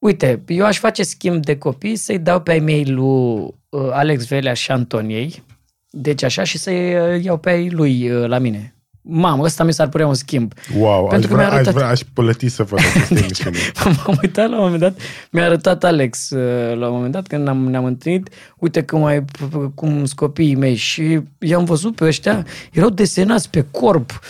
uite, 0.00 0.42
eu 0.46 0.64
aș 0.64 0.78
face 0.78 1.02
schimb 1.02 1.44
de 1.44 1.58
copii, 1.58 1.96
să-i 1.96 2.18
dau 2.18 2.40
pe 2.40 2.50
ai 2.50 2.58
mei 2.58 2.84
lui 2.84 3.40
uh, 3.68 3.90
Alex 3.90 4.26
Velea 4.26 4.54
și 4.54 4.70
Antoniei, 4.70 5.42
deci 5.90 6.22
așa, 6.22 6.44
și 6.44 6.58
să-i 6.58 6.94
uh, 6.94 7.24
iau 7.24 7.38
pe 7.38 7.50
ai 7.50 7.70
lui 7.70 8.10
uh, 8.10 8.28
la 8.28 8.38
mine. 8.38 8.74
Mamă, 9.02 9.42
ăsta 9.44 9.64
mi 9.64 9.72
s-ar 9.72 9.88
părea 9.88 10.06
un 10.06 10.14
schimb. 10.14 10.52
Wow, 10.78 11.04
aș 11.04 11.10
Pentru 11.10 11.28
că 11.28 11.34
vrea, 11.34 11.46
mi-a 11.46 11.54
aș, 11.56 11.60
arătat- 11.60 11.74
vrea, 11.74 11.88
aș 11.88 12.00
plăti 12.12 12.48
să 12.48 12.62
fac 12.62 12.78
aceste 12.78 13.18
emisiune. 13.18 13.56
M-am 13.84 14.18
uitat 14.22 14.48
la 14.50 14.56
un 14.56 14.62
moment 14.62 14.80
dat, 14.80 14.98
mi-a 15.30 15.44
arătat 15.44 15.84
Alex 15.84 16.30
uh, 16.30 16.76
la 16.78 16.86
un 16.88 16.92
moment 16.94 17.12
dat 17.12 17.26
când 17.26 17.42
ne-am, 17.44 17.68
ne-am 17.68 17.84
întâlnit, 17.84 18.28
uite 18.58 18.82
cum, 18.82 19.04
ai, 19.04 19.24
cum 19.74 19.90
sunt 19.96 20.12
copiii 20.12 20.54
mei 20.54 20.74
și 20.74 21.20
i-am 21.38 21.64
văzut 21.64 21.94
pe 21.94 22.04
ăștia, 22.04 22.46
erau 22.72 22.88
desenați 22.90 23.50
pe 23.50 23.64
corp, 23.70 24.20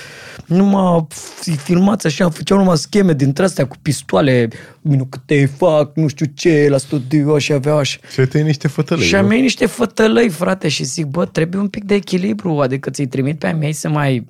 numai 0.47 1.07
fi- 1.41 1.57
filmați 1.57 2.07
așa, 2.07 2.29
făceau 2.31 2.59
numai 2.59 2.77
scheme 2.77 3.13
dintre 3.13 3.45
astea 3.45 3.67
cu 3.67 3.77
pistoale, 3.83 4.49
nu 4.81 5.05
că 5.05 5.19
te 5.27 5.47
fac, 5.47 5.97
nu 5.97 6.09
știu 6.09 6.27
ce, 6.35 6.67
la 6.71 6.77
studio 6.79 7.39
și 7.39 7.53
aveau 7.53 7.79
așa. 7.79 7.99
Și 8.13 8.21
te 8.21 8.41
niște 8.41 8.69
fătălăi. 8.69 9.05
Și 9.05 9.15
am 9.15 9.23
nu? 9.23 9.29
mei 9.29 9.41
niște 9.41 9.67
fătălăi, 9.67 10.29
frate, 10.29 10.69
și 10.69 10.85
zic, 10.85 11.07
bă, 11.07 11.25
trebuie 11.25 11.61
un 11.61 11.69
pic 11.69 11.85
de 11.85 11.95
echilibru, 11.95 12.59
adică 12.59 12.91
ți-i 12.91 13.07
trimit 13.07 13.39
pe 13.39 13.47
a 13.47 13.55
mei 13.55 13.73
să 13.73 13.89
mai 13.89 14.27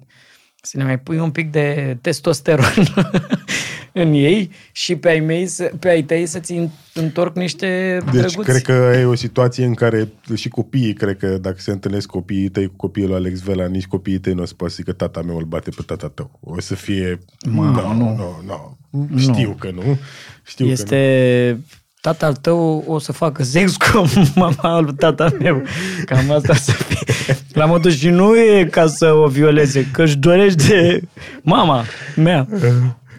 Să 0.63 0.77
ne 0.77 0.85
mai 0.85 0.99
pui 0.99 1.19
un 1.19 1.31
pic 1.31 1.51
de 1.51 1.97
testosteron 2.01 2.65
în 3.93 4.13
ei 4.13 4.51
și 4.73 4.97
pe 4.97 5.09
ai, 5.09 5.21
mei, 5.21 5.47
să- 5.47 5.73
pe 5.79 5.89
ai 5.89 6.03
tăi 6.03 6.27
să-ți 6.27 6.55
întorc 6.95 7.37
niște 7.37 7.99
Deci 8.05 8.13
drăguți. 8.21 8.49
cred 8.49 8.63
că 8.63 8.97
e 8.99 9.05
o 9.05 9.15
situație 9.15 9.65
în 9.65 9.75
care 9.75 10.09
și 10.35 10.49
copiii, 10.49 10.93
cred 10.93 11.17
că 11.17 11.39
dacă 11.39 11.57
se 11.59 11.71
întâlnesc 11.71 12.07
copiii 12.07 12.49
tăi 12.49 12.67
cu 12.67 12.73
copiii 12.77 13.07
lui 13.07 13.15
Alex 13.17 13.41
Vela, 13.41 13.67
nici 13.67 13.87
copiii 13.87 14.19
tăi 14.19 14.33
nu 14.33 14.43
o 14.43 14.45
să 14.45 14.55
poată 14.55 14.73
să 14.75 14.79
zică 14.83 14.93
tata 14.97 15.23
meu 15.23 15.37
îl 15.37 15.45
bate 15.45 15.71
pe 15.71 15.83
tata 15.87 16.09
tău. 16.09 16.39
O 16.41 16.61
să 16.61 16.75
fie... 16.75 17.19
Mamă, 17.49 17.81
no, 17.81 17.95
nu. 17.95 18.17
no, 18.17 18.37
no. 18.47 18.77
Știu 19.19 19.57
că 19.59 19.71
nu. 19.75 19.99
Știu 20.47 20.65
că 20.65 20.71
este 20.71 21.61
tatăl 22.01 22.35
tău 22.35 22.85
o 22.87 22.99
să 22.99 23.13
facă 23.13 23.43
sex 23.43 23.77
cu 23.77 24.05
mama 24.35 24.81
lui 24.81 24.95
tata 24.95 25.29
meu. 25.39 25.63
Cam 26.05 26.31
asta 26.31 26.55
să 26.55 26.73
fie. 26.73 27.37
La 27.53 27.65
modul 27.65 27.91
și 27.91 28.09
nu 28.09 28.37
e 28.37 28.69
ca 28.71 28.87
să 28.87 29.13
o 29.13 29.27
violeze, 29.27 29.87
că 29.93 30.03
își 30.03 30.17
dorește 30.17 31.09
mama 31.43 31.85
mea. 32.17 32.49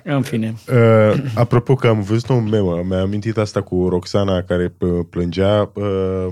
În 0.03 0.21
fine. 0.21 0.53
Uh, 0.67 1.23
apropo 1.33 1.75
că 1.75 1.87
am 1.87 2.01
văzut 2.01 2.29
un 2.29 2.49
meme, 2.49 2.83
mi-a 2.87 3.01
amintit 3.01 3.37
asta 3.37 3.61
cu 3.61 3.87
Roxana 3.89 4.41
care 4.41 4.73
uh, 4.79 4.89
plângea, 5.09 5.71
uh, 5.73 6.27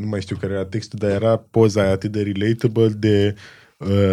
nu 0.00 0.06
mai 0.06 0.20
știu 0.20 0.36
care 0.40 0.52
era 0.52 0.64
textul, 0.64 0.98
dar 1.02 1.10
era 1.10 1.36
poza 1.50 1.82
aia 1.82 1.90
atât 1.90 2.12
de 2.12 2.32
relatable 2.32 2.88
de 2.88 3.34
uh, 3.36 3.42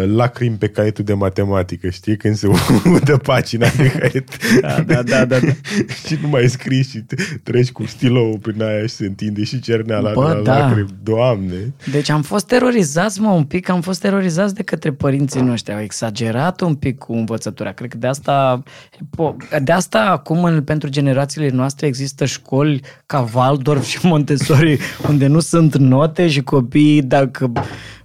lacrimi 0.06 0.56
pe 0.56 0.68
caietul 0.68 1.04
de 1.04 1.12
matematică, 1.12 1.88
știi? 1.88 2.16
Când 2.16 2.36
se 2.36 2.46
udă 2.94 3.16
pagina 3.16 3.68
de 3.76 3.90
caiet. 3.90 4.28
Da, 4.60 4.80
da, 4.80 5.02
da, 5.02 5.24
da. 5.24 5.38
da. 5.38 5.46
și 6.06 6.18
nu 6.22 6.28
mai 6.28 6.48
scrii 6.48 6.82
și 6.82 6.98
te- 6.98 7.16
treci 7.42 7.70
cu 7.70 7.86
stilou 7.86 8.38
prin 8.42 8.62
aia 8.62 8.82
și 8.82 8.88
se 8.88 9.06
întinde 9.06 9.44
și 9.44 9.60
cerneala 9.60 10.12
Bă, 10.12 10.28
de 10.28 10.32
la 10.34 10.42
da. 10.42 10.58
lacrimi. 10.58 10.88
Doamne! 11.02 11.74
Deci 11.90 12.08
am 12.10 12.22
fost 12.22 12.46
terorizați, 12.46 13.20
mă, 13.20 13.30
un 13.30 13.44
pic, 13.44 13.68
am 13.68 13.80
fost 13.80 14.00
terorizați 14.00 14.54
de 14.54 14.62
către 14.62 14.92
părinții 14.92 15.40
noștri. 15.40 15.74
Au 15.74 15.80
exagerat 15.80 16.60
un 16.60 16.74
pic 16.74 16.98
cu 16.98 17.12
învățătura. 17.12 17.72
Cred 17.72 17.90
că 17.90 17.96
de 17.96 18.06
asta, 18.06 18.62
po- 19.00 19.62
de 19.62 19.72
asta 19.72 19.98
acum 20.00 20.44
în, 20.44 20.62
pentru 20.62 20.88
generațiile 20.88 21.50
noastre 21.50 21.86
există 21.86 22.24
școli 22.24 22.80
ca 23.06 23.28
Waldorf 23.34 23.84
și 23.86 24.06
Montessori 24.06 24.78
unde 25.08 25.26
nu 25.26 25.40
sunt 25.40 25.76
note 25.76 26.28
și 26.28 26.42
copiii, 26.42 27.02
dacă 27.02 27.52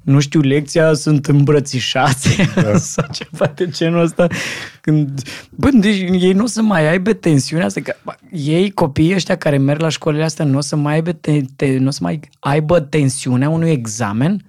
nu 0.03 0.19
știu 0.19 0.41
lecția, 0.41 0.93
sunt 0.93 1.25
îmbrățișați 1.25 2.37
da. 2.55 2.77
sau 2.93 3.05
ceva 3.11 3.51
de 3.55 3.67
genul 3.67 4.01
ăsta. 4.01 4.27
Când, 4.81 5.21
bă, 5.49 5.69
deci 5.73 5.97
ei 5.97 6.33
nu 6.33 6.43
o 6.43 6.47
să 6.47 6.61
mai 6.61 6.89
aibă 6.89 7.13
tensiunea 7.13 7.65
asta. 7.65 7.81
Că, 7.81 7.95
bă, 8.03 8.13
ei, 8.31 8.71
copiii 8.71 9.13
ăștia 9.13 9.37
care 9.37 9.57
merg 9.57 9.79
la 9.79 9.89
școlile 9.89 10.23
astea, 10.23 10.45
nu 10.45 10.57
o 10.57 10.61
să 10.61 10.75
mai 10.75 10.93
aibă, 10.93 11.11
te, 11.11 11.41
te, 11.55 11.77
nu 11.77 11.87
o 11.87 11.91
să 11.91 11.99
mai 12.01 12.19
aibă 12.39 12.79
tensiunea 12.79 13.49
unui 13.49 13.71
examen, 13.71 14.45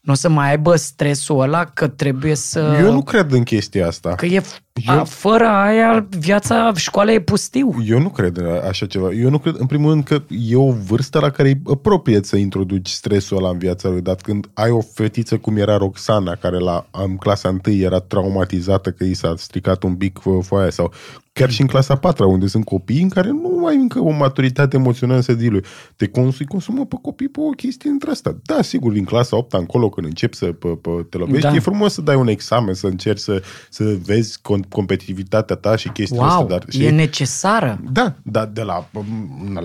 nu 0.00 0.12
o 0.12 0.16
să 0.16 0.28
mai 0.28 0.50
aibă 0.50 0.76
stresul 0.76 1.40
ăla 1.40 1.64
că 1.64 1.88
trebuie 1.88 2.34
să... 2.34 2.78
Eu 2.80 2.92
nu 2.92 3.02
cred 3.02 3.32
în 3.32 3.42
chestia 3.42 3.86
asta. 3.86 4.14
Că 4.14 4.26
e, 4.26 4.42
a, 4.86 5.04
fără 5.04 5.44
aia, 5.46 6.06
viața 6.18 6.72
școala 6.74 7.12
e 7.12 7.20
pustiu. 7.20 7.74
Eu 7.86 7.98
nu 7.98 8.08
cred 8.08 8.36
în 8.36 8.46
așa 8.68 8.86
ceva. 8.86 9.10
Eu 9.12 9.30
nu 9.30 9.38
cred, 9.38 9.54
în 9.58 9.66
primul 9.66 9.90
rând, 9.90 10.04
că 10.04 10.22
e 10.28 10.56
o 10.56 10.72
vârstă 10.72 11.18
la 11.18 11.30
care 11.30 11.48
e 11.48 11.60
apropie 11.70 12.20
să 12.22 12.36
introduci 12.36 12.88
stresul 12.88 13.36
ăla 13.36 13.48
în 13.48 13.58
viața 13.58 13.88
lui. 13.88 14.00
Dar 14.00 14.14
când 14.14 14.46
ai 14.54 14.70
o 14.70 14.80
fetiță 14.80 15.36
cum 15.38 15.56
era 15.56 15.76
Roxana, 15.76 16.34
care 16.34 16.58
la 16.58 16.86
în 16.90 17.16
clasa 17.16 17.58
1 17.66 17.76
era 17.76 17.98
traumatizată 17.98 18.90
că 18.90 19.04
i 19.04 19.14
s-a 19.14 19.34
stricat 19.36 19.82
un 19.82 19.94
pic 19.94 20.18
fo- 20.20 20.46
foaia 20.46 20.70
sau 20.70 20.92
chiar 21.34 21.50
și 21.50 21.60
în 21.60 21.66
clasa 21.66 21.96
4 21.96 22.30
unde 22.30 22.46
sunt 22.46 22.64
copii 22.64 23.02
în 23.02 23.08
care 23.08 23.28
nu 23.30 23.66
ai 23.66 23.76
încă 23.76 23.98
o 24.00 24.10
maturitate 24.10 24.76
emoțională 24.76 25.20
să 25.20 25.32
dilui. 25.34 25.64
Te 25.96 26.08
consumi, 26.08 26.48
consumă 26.48 26.84
pe 26.86 26.96
copii 27.02 27.28
pe 27.28 27.40
o 27.40 27.48
chestie 27.50 27.90
între 27.90 28.10
asta. 28.10 28.36
Da, 28.42 28.62
sigur, 28.62 28.92
din 28.92 29.04
clasa 29.04 29.36
8 29.36 29.52
încolo, 29.52 29.88
când 29.88 30.06
începi 30.06 30.36
să 30.36 30.46
pe, 30.46 30.68
pe, 30.68 30.90
te 31.10 31.16
lovești, 31.16 31.48
Da. 31.48 31.54
e 31.54 31.58
frumos 31.58 31.92
să 31.92 32.00
dai 32.00 32.16
un 32.16 32.28
examen, 32.28 32.74
să 32.74 32.86
încerci 32.86 33.18
să, 33.20 33.42
să 33.70 33.96
vezi 34.04 34.38
con- 34.38 34.61
competitivitatea 34.68 35.56
ta 35.56 35.76
și 35.76 35.88
chestia 35.88 36.22
asta. 36.22 36.38
Wow, 36.38 36.46
Dar, 36.48 36.64
e 36.78 36.90
necesară. 36.90 37.80
da, 37.92 38.14
dar 38.22 38.46
de 38.46 38.62
la, 38.62 38.88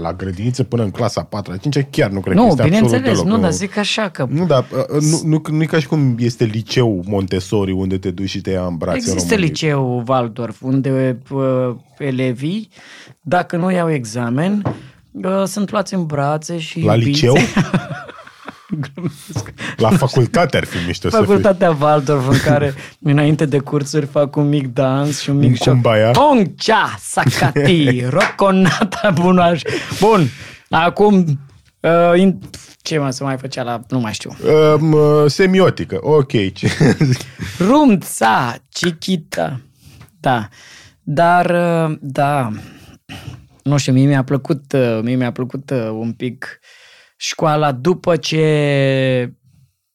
la 0.01 0.13
grădiniță 0.13 0.63
până 0.63 0.83
în 0.83 0.91
clasa 0.91 1.23
4 1.23 1.55
5 1.55 1.85
chiar 1.89 2.09
nu 2.09 2.19
cred 2.19 2.35
că 2.35 2.41
Nu, 2.41 2.47
este 2.47 2.61
absolut 2.61 2.81
bineînțeles, 2.83 3.17
deloc. 3.21 3.35
nu, 3.35 3.41
dar 3.41 3.51
zic 3.51 3.77
așa 3.77 4.09
că 4.09 4.25
Nu, 4.29 4.45
dar 4.45 4.65
uh, 4.91 5.01
nu, 5.01 5.21
nu, 5.23 5.41
nu 5.55 5.61
e 5.61 5.65
ca 5.65 5.79
și 5.79 5.87
cum 5.87 6.15
este 6.19 6.43
liceu 6.43 7.03
Montessori 7.07 7.71
unde 7.71 7.97
te 7.97 8.11
duci 8.11 8.29
și 8.29 8.41
te 8.41 8.49
ia 8.51 8.65
în 8.65 8.77
brațe 8.77 8.97
Există 8.97 9.19
României. 9.19 9.47
liceu 9.49 10.03
Waldorf, 10.07 10.61
unde 10.61 11.17
uh, 11.31 11.75
elevii, 11.97 12.69
dacă 13.21 13.57
nu 13.57 13.71
iau 13.71 13.91
examen, 13.91 14.61
uh, 15.11 15.43
sunt 15.45 15.71
luați 15.71 15.93
în 15.93 16.05
brațe 16.05 16.57
și 16.59 16.79
La 16.79 16.93
iubiți. 16.95 17.09
liceu? 17.09 17.35
La 19.77 19.89
facultate 19.89 20.57
ar 20.57 20.63
fi 20.63 20.77
mișto 20.85 21.09
să 21.09 21.17
fii. 21.17 21.25
Facultatea 21.25 21.77
Waldorf 21.81 22.27
în 22.27 22.39
care 22.39 22.73
înainte 23.01 23.45
de 23.45 23.59
cursuri 23.59 24.05
fac 24.05 24.35
un 24.35 24.49
mic 24.49 24.67
dans 24.67 25.19
și 25.21 25.29
un 25.29 25.37
mic 25.37 25.49
Un 25.49 25.55
cumbaya. 25.73 26.11
Poncea, 26.11 26.95
sacati, 26.99 28.03
roconata, 28.09 29.11
bunaș. 29.13 29.61
Bun, 29.99 30.27
acum 30.69 31.39
uh, 31.79 32.19
in... 32.19 32.39
ce 32.81 32.97
mai 32.97 33.13
să 33.13 33.23
mai 33.23 33.37
făcea 33.37 33.63
la... 33.63 33.79
nu 33.89 33.99
mai 33.99 34.13
știu. 34.13 34.35
Um, 34.79 34.91
uh, 34.91 35.23
semiotică, 35.27 35.97
ok. 36.01 36.53
Ce- 36.53 36.71
Rumța, 37.67 38.55
chichita. 38.69 39.59
Da. 40.19 40.47
Dar, 41.03 41.45
uh, 41.89 41.95
da, 42.01 42.51
nu 43.63 43.77
știu, 43.77 43.93
mie 43.93 44.05
mi-a 44.07 44.23
plăcut, 44.23 44.73
uh, 44.73 44.99
mie 45.03 45.15
mi-a 45.15 45.31
plăcut 45.31 45.69
uh, 45.69 45.89
un 45.91 46.11
pic 46.13 46.59
școala 47.17 47.71
după 47.71 48.15
ce 48.15 49.33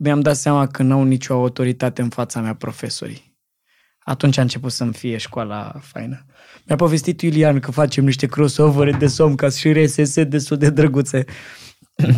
mi-am 0.02 0.20
dat 0.20 0.36
seama 0.36 0.66
că 0.66 0.82
nu 0.82 0.94
au 0.94 1.02
nicio 1.02 1.34
autoritate 1.34 2.02
în 2.02 2.08
fața 2.08 2.40
mea 2.40 2.54
profesorii. 2.54 3.36
Atunci 3.98 4.38
a 4.38 4.42
început 4.42 4.72
să-mi 4.72 4.92
fie 4.92 5.16
școala 5.16 5.74
faină. 5.80 6.26
Mi-a 6.66 6.76
povestit 6.76 7.22
Iulian 7.22 7.60
că 7.60 7.70
facem 7.70 8.04
niște 8.04 8.26
crossover 8.26 8.96
de 8.96 9.06
Somcast 9.06 9.56
și 9.56 9.72
RSS 9.72 10.22
destul 10.22 10.56
de 10.56 10.70
drăguțe. 10.70 11.24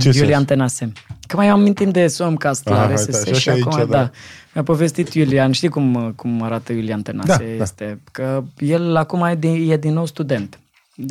Ce 0.00 0.10
Iulian 0.14 0.28
sens? 0.30 0.44
Tănase. 0.44 0.92
Că 1.26 1.36
mai 1.36 1.48
amintim 1.48 1.90
de 1.90 2.06
Somcast 2.06 2.68
la 2.68 2.82
Aha, 2.82 2.92
RSS 2.92 3.06
uite, 3.06 3.16
așa 3.16 3.32
și 3.32 3.40
și 3.40 3.48
aici, 3.48 3.66
acum, 3.66 3.78
da. 3.78 3.84
da. 3.84 4.10
Mi-a 4.52 4.62
povestit 4.62 5.14
Iulian, 5.14 5.52
știi 5.52 5.68
cum, 5.68 6.12
cum 6.16 6.42
arată 6.42 6.72
Iulian 6.72 7.02
Tănase? 7.02 7.28
Da, 7.28 7.56
da. 7.56 7.62
este, 7.62 8.00
Că 8.12 8.44
el 8.58 8.96
acum 8.96 9.22
e 9.22 9.34
din, 9.34 9.70
e 9.70 9.76
din 9.76 9.92
nou 9.92 10.06
student. 10.06 10.58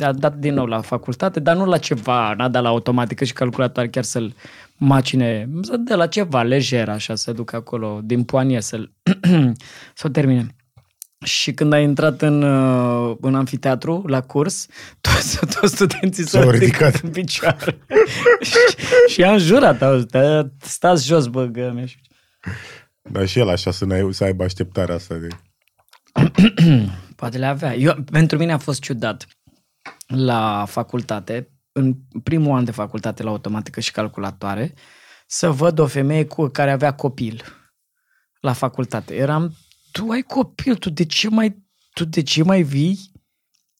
A 0.04 0.12
dat 0.12 0.36
din 0.36 0.54
nou 0.54 0.66
la 0.66 0.80
facultate, 0.80 1.40
dar 1.40 1.56
nu 1.56 1.64
la 1.66 1.78
ceva, 1.78 2.34
n-a 2.34 2.48
dat 2.48 2.62
la 2.62 2.68
automatică 2.68 3.24
și 3.24 3.32
calculator 3.32 3.86
chiar 3.86 4.04
să-l 4.04 4.34
macine, 4.76 5.48
să 5.62 5.76
dă 5.76 5.94
la 5.94 6.06
ceva 6.06 6.42
lejer, 6.42 6.88
așa, 6.88 7.14
să 7.14 7.32
ducă 7.32 7.56
acolo 7.56 8.00
din 8.04 8.24
poanie 8.24 8.60
să-l 8.60 8.92
să 9.94 10.06
o 10.06 10.08
termine. 10.08 10.46
Și 11.24 11.52
când 11.52 11.72
a 11.72 11.78
intrat 11.78 12.22
în, 12.22 12.42
uh, 12.42 13.16
în 13.20 13.34
anfiteatru, 13.34 14.02
la 14.06 14.20
curs, 14.20 14.66
toți, 15.00 15.38
toți 15.60 15.74
studenții 15.74 16.26
s-au 16.26 16.40
S-au 16.42 16.50
ridicat 16.50 16.80
ridicat. 16.92 17.02
în 17.04 17.10
picioare. 17.10 17.78
și, 18.48 18.56
și 19.08 19.20
i-am 19.20 19.38
jurat, 19.38 19.82
auzi, 19.82 20.06
"Tă- 20.06 20.52
stați 20.60 21.06
jos, 21.06 21.26
bă, 21.26 21.44
găme. 21.44 21.84
Dar 23.02 23.26
și 23.26 23.38
el 23.38 23.48
așa 23.48 23.70
să, 23.70 23.84
n-ai, 23.84 24.08
să 24.12 24.24
aibă 24.24 24.44
așteptarea 24.44 24.94
asta 24.94 25.14
de... 25.14 25.28
Poate 27.16 27.38
le 27.38 27.46
avea. 27.46 27.74
Eu, 27.74 27.94
pentru 28.12 28.38
mine 28.38 28.52
a 28.52 28.58
fost 28.58 28.80
ciudat 28.80 29.26
la 30.06 30.64
facultate, 30.68 31.48
în 31.72 31.94
primul 32.22 32.56
an 32.56 32.64
de 32.64 32.70
facultate 32.70 33.22
la 33.22 33.30
automatică 33.30 33.80
și 33.80 33.90
calculatoare, 33.90 34.74
să 35.26 35.50
văd 35.50 35.78
o 35.78 35.86
femeie 35.86 36.26
cu 36.26 36.46
care 36.46 36.70
avea 36.70 36.94
copil 36.94 37.42
la 38.40 38.52
facultate. 38.52 39.14
Eram, 39.14 39.54
tu 39.92 40.08
ai 40.08 40.22
copil, 40.22 40.76
tu 40.76 40.90
de 40.90 41.04
ce 41.04 41.28
mai, 41.28 41.64
tu 41.92 42.04
de 42.04 42.22
ce 42.22 42.42
mai 42.42 42.62
vii? 42.62 43.12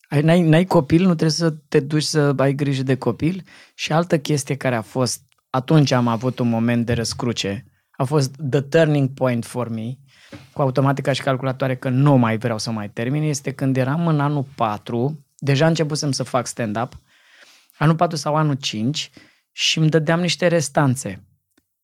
Ai, 0.09 0.23
n-ai, 0.23 0.43
n-ai 0.43 0.65
copil, 0.65 1.01
nu 1.01 1.15
trebuie 1.15 1.31
să 1.31 1.51
te 1.51 1.81
duci 1.81 2.03
să 2.03 2.35
ai 2.37 2.55
grijă 2.55 2.83
de 2.83 2.97
copil? 2.97 3.43
Și 3.75 3.93
altă 3.93 4.19
chestie 4.19 4.57
care 4.57 4.75
a 4.75 4.83
fost, 4.83 5.23
atunci 5.51 5.91
am 5.91 6.09
avut 6.09 6.39
un 6.39 6.49
moment 6.49 6.87
de 6.87 6.93
răscruce, 6.93 7.67
a 7.91 8.05
fost 8.05 8.35
the 8.51 8.61
turning 8.61 9.09
point 9.09 9.45
for 9.45 9.69
me, 9.69 9.97
cu 10.53 10.63
automatica 10.63 11.13
și 11.13 11.23
calculatoare 11.23 11.77
că 11.77 11.89
nu 11.89 12.17
mai 12.17 12.39
vreau 12.39 12.59
să 12.59 12.71
mai 12.71 12.91
termin, 12.91 13.23
este 13.23 13.53
când 13.53 13.77
eram 13.77 14.07
în 14.07 14.21
anul 14.21 14.47
4, 14.55 15.24
deja 15.45 15.67
începusem 15.67 16.13
să 16.13 16.23
fac 16.23 16.47
stand-up, 16.47 16.99
anul 17.79 17.97
4 17.97 18.17
sau 18.17 18.37
anul 18.37 18.55
5 18.55 19.11
și 19.53 19.79
îmi 19.79 19.89
dădeam 19.89 20.21
niște 20.21 20.47
restanțe. 20.47 21.25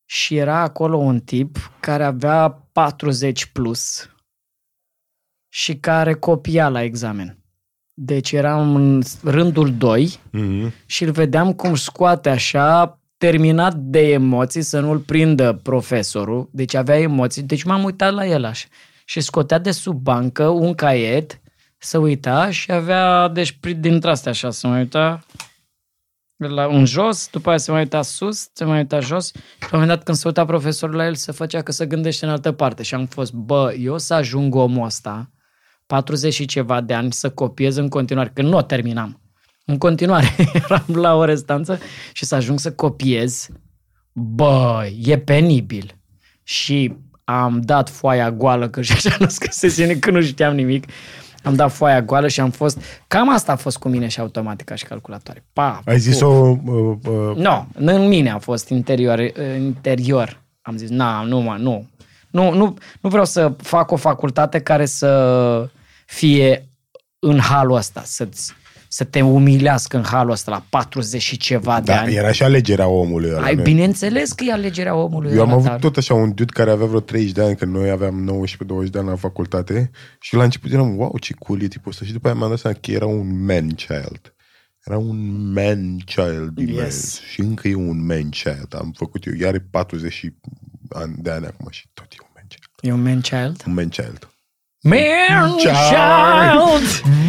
Și 0.05 0.37
era 0.37 0.59
acolo 0.59 0.96
un 0.96 1.20
tip 1.20 1.70
care 1.81 2.05
avea 2.05 2.68
40 2.73 3.46
plus 3.46 4.11
și 5.49 5.77
care 5.77 6.14
copia 6.14 6.68
la 6.68 6.83
examen. 6.83 7.38
Deci 7.94 8.33
eram 8.33 8.75
în 8.75 9.03
rândul 9.23 9.77
2 9.77 10.18
Mm-hmm. 10.29 10.73
și 10.87 11.05
îl 11.05 11.11
vedeam 11.11 11.53
cum 11.53 11.75
scoate 11.75 12.29
așa, 12.29 13.01
terminat 13.16 13.75
de 13.75 14.01
emoții, 14.12 14.62
să 14.62 14.81
nu-l 14.81 14.99
prindă 14.99 15.53
profesorul, 15.53 16.49
deci 16.53 16.75
avea 16.75 16.99
emoții, 16.99 17.42
deci 17.42 17.62
m-am 17.62 17.85
uitat 17.85 18.12
la 18.12 18.27
el 18.27 18.44
așa. 18.44 18.66
Și 19.05 19.20
scotea 19.20 19.59
de 19.59 19.70
sub 19.70 20.03
bancă 20.03 20.49
un 20.49 20.75
caiet, 20.75 21.40
să 21.83 21.99
uita 21.99 22.51
și 22.51 22.73
avea, 22.73 23.29
deci 23.29 23.53
prin- 23.53 23.81
dintre 23.81 24.11
astea 24.11 24.31
așa, 24.31 24.51
să 24.51 24.66
mă 24.66 24.77
uita, 24.77 25.25
la 26.37 26.69
un 26.69 26.85
jos, 26.85 27.29
după 27.31 27.49
aia 27.49 27.59
se 27.59 27.71
mai 27.71 27.81
uita 27.81 28.03
sus, 28.03 28.49
se 28.53 28.64
mai 28.64 28.79
uita 28.79 29.01
jos 29.01 29.27
și 29.27 29.33
la 29.61 29.66
un 29.66 29.69
moment 29.71 29.88
dat 29.88 30.03
când 30.03 30.16
se 30.16 30.27
uita 30.27 30.45
profesorul 30.45 30.97
la 30.97 31.07
el 31.07 31.14
se 31.14 31.33
făcea 31.33 31.62
că 31.62 31.73
se 31.73 31.87
gândește 31.87 32.25
în 32.25 32.31
altă 32.31 32.53
parte 32.53 32.83
și 32.83 32.95
am 32.95 33.07
fost, 33.07 33.33
bă, 33.33 33.75
eu 33.79 33.99
să 33.99 34.14
ajung 34.14 34.55
omul 34.55 34.85
ăsta 34.85 35.31
40 35.87 36.35
și 36.35 36.45
ceva 36.47 36.81
de 36.81 36.95
ani 36.95 37.12
să 37.12 37.31
copiez 37.31 37.77
în 37.77 37.88
continuare, 37.88 38.31
că 38.35 38.43
nu 38.43 38.57
o 38.57 38.62
terminam. 38.62 39.21
În 39.64 39.79
continuare 39.79 40.35
eram 40.64 40.85
la 40.87 41.14
o 41.14 41.25
restanță 41.25 41.79
și 42.12 42.25
să 42.25 42.35
ajung 42.35 42.59
să 42.59 42.73
copiez, 42.73 43.49
bă, 44.12 44.88
e 45.03 45.19
penibil. 45.19 45.95
Și 46.43 46.97
am 47.25 47.61
dat 47.61 47.88
foaia 47.90 48.31
goală, 48.31 48.69
că 48.69 48.83
și 48.87 48.93
așa 48.93 49.16
nu 49.19 49.29
scăsese 49.29 49.99
că 49.99 50.11
nu 50.11 50.23
știam 50.23 50.55
nimic. 50.55 50.85
Am 51.42 51.55
dat 51.55 51.72
foaia 51.72 52.03
goală 52.03 52.29
și 52.29 52.40
am 52.40 52.50
fost... 52.50 52.83
Cam 53.07 53.33
asta 53.33 53.53
a 53.53 53.57
fost 53.57 53.79
cu 53.79 53.88
mine 53.88 54.09
și 54.09 54.20
automatica 54.20 54.74
și 54.74 54.85
calculatoare. 54.85 55.44
Pa, 55.53 55.81
Ai 55.85 55.98
zis-o... 55.98 56.29
Uh, 56.29 56.57
uh, 56.64 57.37
Nu, 57.37 57.66
no, 57.79 57.92
în 57.92 58.09
mine 58.09 58.31
a 58.31 58.38
fost 58.38 58.68
interior. 58.68 59.18
uh, 59.18 59.57
interior. 59.59 60.40
Am 60.62 60.76
zis, 60.76 60.88
na, 60.88 61.22
nu, 61.22 61.40
mă, 61.40 61.57
nu. 61.59 61.88
Nu, 62.31 62.53
nu. 62.53 62.76
nu 63.00 63.09
vreau 63.09 63.24
să 63.24 63.53
fac 63.62 63.90
o 63.90 63.96
facultate 63.96 64.61
care 64.61 64.85
să 64.87 65.68
fie 66.07 66.68
în 67.18 67.38
halul 67.38 67.76
ăsta, 67.76 68.03
să-ți, 68.05 68.53
să 68.92 69.05
te 69.05 69.20
umilească 69.20 69.96
în 69.96 70.03
halul 70.05 70.31
ăsta 70.33 70.50
la 70.50 70.64
40 70.68 71.22
și 71.22 71.37
ceva 71.37 71.81
de 71.81 71.92
da, 71.92 72.00
ani. 72.00 72.14
era 72.14 72.33
și 72.33 72.42
alegerea 72.42 72.87
omului 72.88 73.31
ăla. 73.31 73.44
Ai 73.46 73.55
nu? 73.55 73.62
bineînțeles 73.62 74.33
că 74.33 74.44
e 74.44 74.53
alegerea 74.53 74.94
omului. 74.94 75.33
Eu 75.33 75.40
am 75.40 75.48
ăla, 75.48 75.57
avut 75.57 75.68
dar- 75.68 75.79
tot 75.79 75.96
așa 75.96 76.14
un 76.14 76.35
dude 76.35 76.53
care 76.53 76.70
avea 76.70 76.87
vreo 76.87 77.00
30 77.00 77.33
de 77.33 77.42
ani, 77.42 77.57
când 77.57 77.74
noi 77.74 77.90
aveam 77.90 78.44
19-20 78.87 78.90
de 78.90 78.98
ani 78.98 79.09
la 79.09 79.16
facultate 79.16 79.90
și 80.20 80.35
la 80.35 80.42
început 80.42 80.72
eram, 80.72 80.96
wow, 80.98 81.16
ce 81.20 81.35
cool 81.38 81.62
e 81.62 81.68
tipul 81.68 81.90
ăsta. 81.90 82.05
Și 82.05 82.12
după 82.12 82.26
aia 82.26 82.37
mi-am 82.37 82.48
dat 82.50 82.59
seama 82.59 82.76
că 82.81 82.90
era 82.90 83.07
un 83.07 83.44
man 83.44 83.68
child. 83.68 84.35
Era 84.85 84.98
un 84.98 85.53
man 85.53 85.96
child 85.98 86.59
imens. 86.59 86.76
Yes. 86.79 87.20
Și 87.20 87.40
încă 87.40 87.68
e 87.68 87.74
un 87.74 88.07
man 88.07 88.29
child. 88.29 88.74
Am 88.79 88.92
făcut 88.96 89.24
eu, 89.26 89.33
iar 89.40 89.64
40 89.70 90.12
și 90.12 90.33
ani 90.88 91.14
de 91.18 91.31
ani 91.31 91.46
acum 91.46 91.66
și 91.70 91.85
tot 91.94 92.07
e 92.11 92.16
un 92.22 92.31
man 92.35 92.44
child. 92.48 92.68
E 92.81 92.92
un 92.92 93.03
man 93.03 93.20
child? 93.20 93.62
Un 93.66 93.74
man 93.74 93.88
child. 93.88 94.29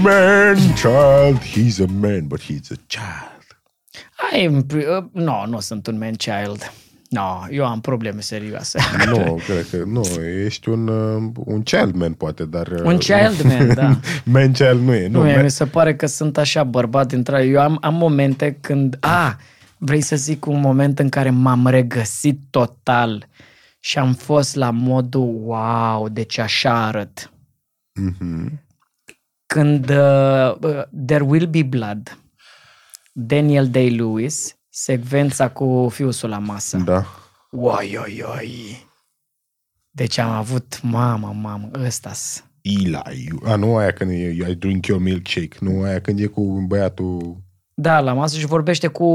Man 0.04 0.56
Child. 0.56 0.76
child! 0.76 0.84
Man 0.84 1.36
child, 1.36 1.40
he's 1.44 1.80
a 1.80 1.88
man, 2.00 2.28
but 2.28 2.40
he's 2.42 2.72
a 2.72 2.76
child. 2.88 3.46
Ai, 4.32 4.48
uh, 4.48 5.04
no, 5.12 5.46
nu 5.48 5.60
sunt 5.60 5.88
un 5.88 5.98
man 5.98 6.14
child. 6.14 6.72
No, 7.10 7.44
eu 7.50 7.66
am 7.66 7.82
probleme 7.82 8.22
serioase. 8.22 8.80
Nu, 9.06 9.34
cred 9.46 9.68
că 9.70 9.84
nu, 9.86 10.02
ești 10.46 10.70
un, 10.70 10.88
uh, 10.88 11.32
un 11.46 11.62
child 11.64 11.96
man 11.96 12.14
poate, 12.14 12.46
dar... 12.46 12.68
uh, 12.68 12.82
Un 12.84 12.98
child 12.98 13.42
man, 13.44 13.74
da. 13.74 14.00
man 14.34 14.52
child 14.52 14.82
nu 14.82 14.94
e. 14.94 15.08
Nu, 15.08 15.18
Nu, 15.18 15.24
mie 15.24 15.34
man- 15.36 15.44
mi 15.44 15.50
se 15.52 15.66
pare 15.66 15.96
că 15.96 16.06
sunt 16.06 16.38
așa 16.38 16.64
bărbat 16.64 17.08
dintre 17.08 17.44
Eu 17.44 17.62
am, 17.62 17.78
am 17.82 17.94
momente 17.94 18.58
când... 18.62 18.98
A, 19.00 19.38
vrei 19.78 20.02
să 20.02 20.16
zic 20.16 20.46
un 20.46 20.60
moment 20.60 21.00
în 21.00 21.10
care 21.10 21.30
m-am 21.30 21.68
regăsit 21.68 22.40
total 22.50 23.28
și 23.80 23.98
am 23.98 24.14
fost 24.14 24.56
la 24.56 24.70
modul 24.70 25.40
wow, 25.44 26.10
deci 26.10 26.38
așa 26.38 26.86
arăt. 26.86 27.32
Mhm. 28.00 28.60
Când 29.54 29.90
uh, 29.90 30.56
uh, 30.62 30.82
There 31.06 31.24
Will 31.24 31.46
Be 31.46 31.64
Blood, 31.64 32.18
Daniel 33.12 33.68
Day-Lewis, 33.68 34.58
secvența 34.70 35.50
cu 35.50 35.90
fiusul 35.94 36.30
la 36.30 36.38
masă. 36.38 36.78
Da. 36.78 37.06
Oi, 37.52 37.98
oi, 38.04 38.24
oi. 38.38 38.88
Deci 39.90 40.18
am 40.18 40.30
avut, 40.30 40.80
mamă, 40.82 41.36
mamă, 41.42 41.70
ăsta 41.86 42.12
Eli. 42.62 43.30
A, 43.44 43.56
nu 43.56 43.76
aia 43.76 43.92
când 43.92 44.12
e 44.12 44.50
I 44.50 44.56
drink 44.56 44.86
your 44.86 45.02
milkshake. 45.02 45.58
Nu 45.60 45.82
aia 45.82 46.02
când 46.02 46.20
e 46.20 46.26
cu 46.26 46.66
băiatul... 46.68 47.38
Da, 47.74 48.00
la 48.00 48.14
masă 48.14 48.38
și 48.38 48.46
vorbește 48.46 48.88
cu 48.88 49.06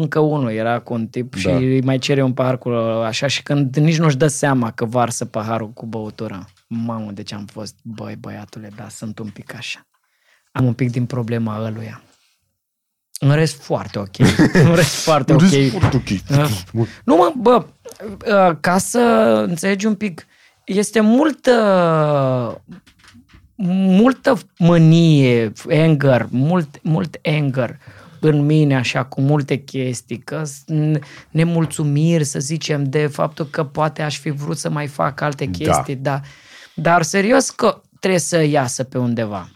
încă 0.00 0.18
unul, 0.18 0.50
era 0.50 0.78
cu 0.78 0.92
un 0.92 1.06
tip 1.06 1.34
și 1.34 1.46
Da. 1.46 1.56
îi 1.56 1.82
mai 1.82 1.98
cere 1.98 2.22
un 2.22 2.32
pahar 2.32 2.58
cu 2.58 2.68
așa 3.06 3.26
și 3.26 3.42
când 3.42 3.76
nici 3.76 3.98
nu-și 3.98 4.16
dă 4.16 4.26
seama 4.26 4.70
că 4.70 4.84
varsă 4.84 5.24
paharul 5.24 5.70
cu 5.70 5.86
băutură. 5.86 6.46
Mamă, 6.74 7.10
deci 7.10 7.32
am 7.32 7.46
fost, 7.46 7.74
băi, 7.82 8.16
băiatule, 8.16 8.70
da, 8.76 8.88
sunt 8.88 9.18
un 9.18 9.28
pic 9.28 9.54
așa. 9.54 9.86
Am 10.52 10.64
un 10.64 10.74
pic 10.74 10.90
din 10.90 11.06
problema 11.06 11.64
ăluia. 11.64 12.02
În 13.18 13.34
rest, 13.34 13.62
foarte 13.62 13.98
ok. 13.98 14.18
În 14.68 14.74
rest, 14.74 14.94
foarte 14.94 15.32
ok. 15.32 15.40
Foarte 15.70 15.96
ok. 15.96 16.08
Nu, 17.04 17.16
mă, 17.16 17.32
bă, 17.36 17.66
uh, 18.06 18.56
ca 18.60 18.78
să 18.78 18.98
înțelegi 19.48 19.86
un 19.86 19.94
pic, 19.94 20.26
este 20.64 21.00
multă 21.00 22.62
multă 23.64 24.38
mânie, 24.58 25.52
anger, 25.70 26.26
mult, 26.30 26.82
mult 26.82 27.18
anger 27.22 27.78
în 28.20 28.46
mine, 28.46 28.76
așa, 28.76 29.04
cu 29.04 29.20
multe 29.20 29.56
chestii, 29.56 30.18
că 30.18 30.42
sunt 30.44 31.04
nemulțumiri, 31.30 32.24
să 32.24 32.38
zicem, 32.38 32.84
de 32.84 33.06
faptul 33.06 33.46
că 33.46 33.64
poate 33.64 34.02
aș 34.02 34.18
fi 34.18 34.30
vrut 34.30 34.56
să 34.56 34.70
mai 34.70 34.86
fac 34.86 35.20
alte 35.20 35.46
chestii, 35.46 35.96
da. 35.96 36.10
Dar 36.10 36.22
serios 37.00 37.50
că 37.50 37.80
trebuie 38.00 38.20
să 38.20 38.42
iasă 38.42 38.84
pe 38.84 38.98
undeva. 38.98 39.48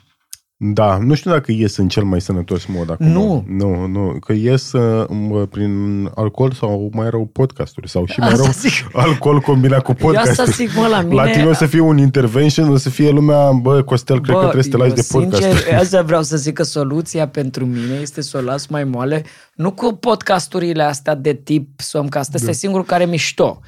Da, 0.58 0.98
nu 0.98 1.14
știu 1.14 1.30
dacă 1.30 1.52
ies 1.52 1.76
în 1.76 1.88
cel 1.88 2.02
mai 2.02 2.20
sănătos 2.20 2.64
mod 2.64 2.90
acum. 2.90 3.06
Nu. 3.06 3.44
Nu, 3.48 3.86
nu. 3.86 4.16
Că 4.20 4.32
ies 4.32 4.72
uh, 4.72 5.06
mă, 5.08 5.46
prin 5.46 6.04
alcool 6.14 6.52
sau 6.52 6.90
mai 6.92 7.10
rău 7.10 7.26
podcasturi. 7.32 7.88
Sau 7.88 8.06
și 8.06 8.18
mai 8.18 8.28
Asta 8.28 8.42
rău 8.42 8.52
zic. 8.52 8.72
alcool 9.06 9.40
combinat 9.40 9.82
cu 9.82 9.94
Eu 10.00 10.08
asta 10.08 10.20
podcasturi. 10.20 10.50
zic, 10.50 10.76
mă, 10.76 10.86
la 10.86 11.00
mine... 11.00 11.14
La 11.14 11.30
tine 11.30 11.44
o 11.44 11.52
să 11.52 11.66
fie 11.66 11.80
un 11.80 11.98
intervention, 11.98 12.68
o 12.68 12.76
să 12.76 12.90
fie 12.90 13.10
lumea, 13.10 13.52
bă, 13.52 13.82
Costel, 13.82 14.20
cred 14.20 14.34
că 14.34 14.40
trebuie 14.40 14.62
să 14.62 14.68
te 14.70 14.76
lași 14.76 14.88
eu, 14.88 14.94
de 14.94 15.06
podcast. 15.10 15.42
Sincer, 15.42 15.74
asta 15.82 16.02
vreau 16.02 16.22
să 16.22 16.36
zic 16.36 16.54
că 16.54 16.62
soluția 16.62 17.28
pentru 17.28 17.66
mine 17.66 17.94
este 18.00 18.20
să 18.20 18.36
o 18.36 18.40
las 18.40 18.66
mai 18.66 18.84
moale, 18.84 19.24
nu 19.54 19.70
cu 19.70 19.92
podcasturile 19.92 20.82
astea 20.82 21.14
de 21.14 21.32
tip 21.32 21.80
Somcast, 21.80 22.34
ăsta 22.34 22.44
da. 22.44 22.50
e 22.50 22.54
singurul 22.54 22.84
care 22.84 23.02
e 23.02 23.06
mișto. 23.06 23.60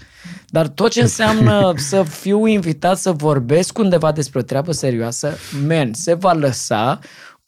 Dar 0.51 0.69
tot 0.69 0.91
ce 0.91 1.01
înseamnă 1.01 1.73
să 1.91 2.03
fiu 2.03 2.47
invitat 2.47 2.99
să 2.99 3.13
vorbesc 3.13 3.79
undeva 3.79 4.13
despre 4.13 4.39
o 4.39 4.43
treabă 4.43 4.73
serioasă, 4.73 5.37
man, 5.67 5.93
se 5.93 6.15
va 6.15 6.33
lăsa 6.33 6.99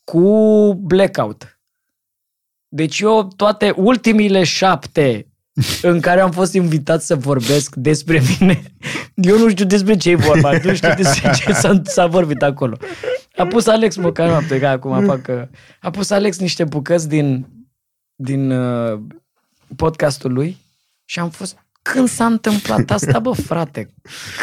cu 0.04 0.74
blackout. 0.74 1.60
Deci 2.68 3.00
eu 3.00 3.28
toate 3.36 3.74
ultimile 3.76 4.44
șapte 4.44 5.26
în 5.82 6.00
care 6.00 6.20
am 6.20 6.30
fost 6.30 6.54
invitat 6.54 7.02
să 7.02 7.16
vorbesc 7.16 7.74
despre 7.74 8.22
mine, 8.38 8.62
eu 9.14 9.38
nu 9.38 9.48
știu 9.48 9.64
despre 9.64 9.96
ce 9.96 10.10
e 10.10 10.14
vorba, 10.14 10.50
nu 10.50 10.74
știu 10.74 10.94
despre 10.96 11.30
ce 11.32 11.52
s-a, 11.52 11.80
s-a 11.94 12.06
vorbit 12.06 12.42
acolo. 12.42 12.76
A 13.36 13.46
pus 13.46 13.66
Alex, 13.66 13.96
măcar 13.96 14.28
nu 14.28 14.34
am 14.34 14.44
plecat 14.44 14.74
acum, 14.74 15.04
fac 15.04 15.22
că... 15.22 15.48
A 15.80 15.90
pus 15.90 16.10
Alex 16.10 16.38
niște 16.38 16.64
bucăți 16.64 17.08
din, 17.08 17.46
din 18.14 18.50
uh, 18.50 19.00
podcastul 19.76 20.32
lui 20.32 20.56
și 21.04 21.18
am 21.18 21.30
fost... 21.30 21.59
Când 21.82 22.08
s-a 22.08 22.26
întâmplat 22.26 22.90
asta, 22.90 23.18
bă, 23.18 23.32
frate? 23.32 23.94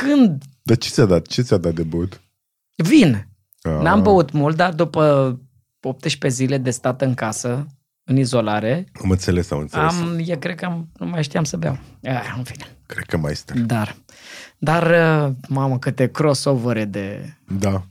Când? 0.01 0.43
Dar 0.61 0.77
ce 0.77 0.89
ți-a 0.89 1.05
dat? 1.05 1.27
Ce 1.27 1.41
ți-a 1.41 1.57
dat 1.57 1.73
de 1.73 1.83
băut? 1.83 2.21
Vin. 2.75 3.27
Ah. 3.61 3.71
N-am 3.81 4.01
băut 4.01 4.31
mult, 4.31 4.55
dar 4.55 4.73
după 4.73 5.39
18 5.81 6.27
zile 6.43 6.57
de 6.57 6.69
stat 6.71 7.01
în 7.01 7.13
casă, 7.13 7.67
în 8.03 8.17
izolare, 8.17 8.85
Am 9.03 9.09
înțeles, 9.11 9.51
am 9.51 9.59
înțeles. 9.59 9.93
am, 9.93 10.19
eu 10.25 10.37
cred 10.37 10.55
că 10.55 10.65
am, 10.65 10.89
nu 10.97 11.05
mai 11.05 11.23
știam 11.23 11.43
să 11.43 11.57
beau. 11.57 11.79
Ah, 12.03 12.33
în 12.37 12.43
fine. 12.43 12.65
Cred 12.85 13.03
că 13.05 13.17
mai 13.17 13.35
stă. 13.35 13.53
Dar, 13.59 13.95
dar, 14.57 14.83
uh, 15.27 15.33
mamă, 15.47 15.79
câte 15.79 16.07
crossovere 16.11 16.85
de... 16.85 17.33
Da. 17.47 17.83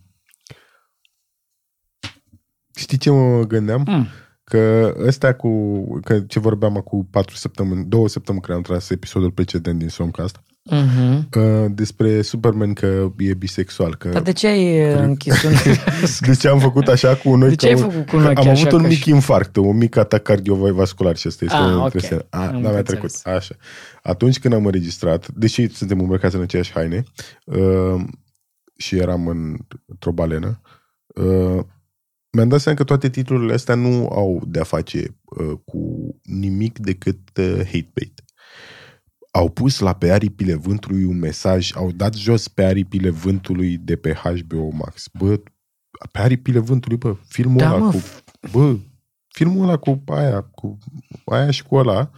Știi 2.74 2.98
ce 2.98 3.10
mă 3.10 3.42
gândeam? 3.42 3.82
Mm. 3.86 4.06
Că 4.50 4.94
ăsta 5.06 5.32
cu, 5.34 5.82
că 6.00 6.20
ce 6.20 6.38
vorbeam 6.38 6.74
cu 6.74 7.08
patru 7.10 7.36
săptămâni, 7.36 7.84
două 7.84 8.08
săptămâni 8.08 8.42
când 8.44 8.56
am 8.56 8.62
tras 8.62 8.90
episodul 8.90 9.30
precedent 9.30 9.78
din 9.78 9.88
Somcast, 9.88 10.40
Mm-hmm. 10.72 11.28
uh, 11.36 11.64
despre 11.70 12.22
Superman 12.22 12.72
că 12.72 13.12
e 13.18 13.34
bisexual. 13.34 13.96
Că 13.96 14.08
Dar 14.08 14.22
de 14.22 14.32
ce 14.32 14.46
ai 14.46 14.92
uh, 14.92 14.98
închis 15.00 15.42
un... 15.42 15.52
de 16.28 16.34
ce 16.34 16.48
am 16.48 16.58
făcut 16.58 16.86
așa 16.88 17.14
cu 17.16 17.34
noi? 17.36 17.48
De 17.48 17.54
ce 17.54 17.66
că, 17.66 17.72
ai 17.74 17.80
făcut 17.80 18.06
cu 18.06 18.10
că 18.10 18.16
un 18.16 18.22
ochi 18.24 18.38
Am 18.38 18.48
avut 18.48 18.66
așa 18.66 18.74
un 18.76 18.82
ca 18.82 18.88
mic 18.88 18.98
și- 18.98 19.10
infarct, 19.10 19.56
un 19.56 19.76
mic 19.76 19.96
atac 19.96 20.22
cardiovascular 20.22 21.16
și 21.16 21.26
asta 21.26 21.44
este 21.44 21.56
Ah, 21.56 21.74
o 21.76 21.82
ok. 21.84 21.90
chestie. 21.90 22.26
A, 22.30 22.38
Am 22.46 22.52
da, 22.52 22.58
mi-a 22.58 22.78
înțeles. 22.78 22.84
trecut. 22.84 23.10
Așa. 23.36 23.54
Atunci 24.02 24.38
când 24.38 24.54
am 24.54 24.64
înregistrat, 24.66 25.28
deși 25.28 25.68
suntem 25.74 26.00
îmbrăcați 26.00 26.34
în 26.36 26.42
aceeași 26.42 26.72
haine 26.72 27.02
uh, 27.44 28.04
și 28.76 28.96
eram 28.96 29.26
în, 29.26 29.56
într-o 29.86 30.12
balenă, 30.12 30.60
uh, 31.06 31.60
mi-am 32.36 32.48
dat 32.48 32.60
seama 32.60 32.78
că 32.78 32.84
toate 32.84 33.10
titlurile 33.10 33.52
astea 33.52 33.74
nu 33.74 34.08
au 34.08 34.42
de-a 34.46 34.62
face 34.64 35.16
uh, 35.24 35.58
cu 35.64 35.80
nimic 36.22 36.78
decât 36.78 37.18
uh, 37.38 37.54
hate 37.56 37.90
bait. 37.94 38.24
Au 39.30 39.48
pus 39.50 39.78
la 39.78 39.92
pe 39.94 40.10
aripile 40.10 40.54
vântului 40.54 41.04
un 41.04 41.18
mesaj, 41.18 41.70
au 41.74 41.90
dat 41.92 42.14
jos 42.14 42.48
pe 42.48 42.64
aripile 42.64 43.10
vântului 43.10 43.76
de 43.76 43.96
pe 43.96 44.12
HBO 44.22 44.68
Max. 44.72 45.08
Bă, 45.18 45.40
pe 46.12 46.18
aripile 46.18 46.58
vântului, 46.58 46.96
bă, 46.96 47.16
filmul 47.28 47.58
Da, 47.58 47.74
ăla 47.74 47.84
mă. 47.84 47.90
cu... 47.90 48.02
Bă, 48.52 48.76
filmul 49.28 49.62
ăla 49.62 49.76
cu 49.76 50.02
aia, 50.06 50.40
cu 50.40 50.78
aia 51.24 51.50
și 51.50 51.62
cu 51.62 51.74
ăla, 51.74 52.10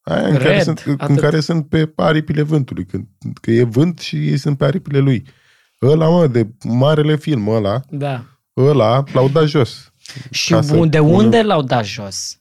aia 0.00 0.26
în, 0.26 0.36
care 0.36 0.48
Red, 0.54 0.62
sunt, 0.62 0.82
în 0.86 0.96
atât. 0.98 1.18
care 1.18 1.40
sunt 1.40 1.68
pe 1.68 1.92
aripile 1.96 2.42
vântului, 2.42 2.86
când, 2.86 3.06
că 3.40 3.50
e 3.50 3.62
vânt 3.62 3.98
și 3.98 4.16
ei 4.28 4.36
sunt 4.36 4.58
pe 4.58 4.64
aripile 4.64 4.98
lui. 4.98 5.26
Ăla, 5.82 6.08
mă, 6.08 6.26
de 6.26 6.48
marele 6.64 7.16
film 7.16 7.48
ăla, 7.48 7.80
Da. 7.90 8.33
Ăla 8.56 9.04
l-au 9.12 9.28
dat 9.28 9.46
jos. 9.46 9.92
Și 10.30 10.52
Ca 10.52 10.60
să 10.62 10.72
de 10.72 10.98
pună- 10.98 11.00
unde 11.00 11.42
l-au 11.42 11.62
dat 11.62 11.84
jos? 11.84 12.38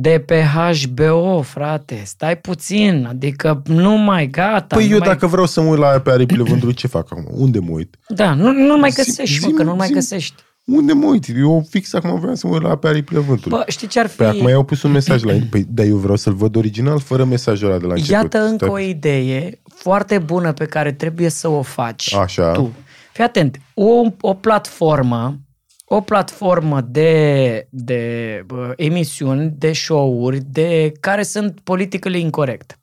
de 0.00 0.22
pe 0.26 0.42
HBO, 0.54 1.40
frate. 1.42 2.02
Stai 2.04 2.36
puțin, 2.36 3.06
adică 3.08 3.62
nu 3.66 3.90
mai 3.96 4.26
gata. 4.26 4.76
Păi 4.76 4.86
nu 4.86 4.92
eu 4.92 4.98
mai... 4.98 5.08
dacă 5.08 5.26
vreau 5.26 5.46
să 5.46 5.60
mă 5.60 5.68
uit 5.68 5.78
la 5.78 5.86
pe 5.88 6.10
aripile 6.10 6.42
vântului, 6.42 6.74
ce 6.74 6.86
fac 6.86 7.06
acum? 7.10 7.26
Unde 7.30 7.58
mă 7.58 7.70
uit? 7.70 7.96
Da, 8.08 8.34
nu, 8.34 8.52
nu 8.52 8.78
mai 8.78 8.90
Zi- 8.90 8.96
găsești, 8.96 9.40
mă, 9.44 9.48
zi- 9.50 9.54
că 9.56 9.62
nu 9.62 9.74
mai 9.74 9.86
zi- 9.86 9.92
găsești. 9.92 10.34
Unde 10.64 10.92
mă 10.92 11.06
uit? 11.06 11.24
Eu 11.36 11.66
fix 11.70 11.92
acum 11.94 12.20
vreau 12.20 12.34
să 12.34 12.46
mă 12.46 12.52
uit 12.52 12.62
la 12.62 12.76
pe 12.76 12.88
aripile 12.88 13.18
vântului. 13.20 13.58
Bă, 13.58 13.64
știi 13.70 13.86
ce 13.86 14.00
ar 14.00 14.06
fi? 14.06 14.16
Păi 14.16 14.26
acum 14.26 14.48
i-au 14.48 14.64
pus 14.64 14.82
un 14.82 14.90
mesaj 14.90 15.22
la 15.22 15.32
Păi, 15.50 15.64
dar 15.68 15.86
eu 15.86 15.96
vreau 15.96 16.16
să-l 16.16 16.34
văd 16.34 16.56
original 16.56 16.98
fără 17.00 17.24
mesajul 17.24 17.68
ăla 17.68 17.78
de 17.78 17.86
la 17.86 17.92
început. 17.92 18.12
Iată 18.22 18.38
încă 18.38 18.64
Stai- 18.64 18.68
o 18.74 18.78
idee 18.78 19.60
foarte 19.74 20.18
bună 20.18 20.52
pe 20.52 20.64
care 20.64 20.92
trebuie 20.92 21.28
să 21.28 21.48
o 21.48 21.62
faci 21.62 22.14
Așa. 22.14 22.52
tu. 22.52 22.72
Fii 23.18 23.26
atent, 23.26 23.58
o, 23.74 24.02
o 24.20 24.34
platformă 24.34 25.36
o 25.84 26.00
platformă 26.00 26.80
de, 26.80 27.66
de 27.70 28.44
uh, 28.50 28.70
emisiuni, 28.76 29.52
de 29.56 29.72
show-uri, 29.72 30.40
de 30.40 30.92
care 31.00 31.22
sunt 31.22 31.60
politically 31.60 32.20
incorrect. 32.20 32.78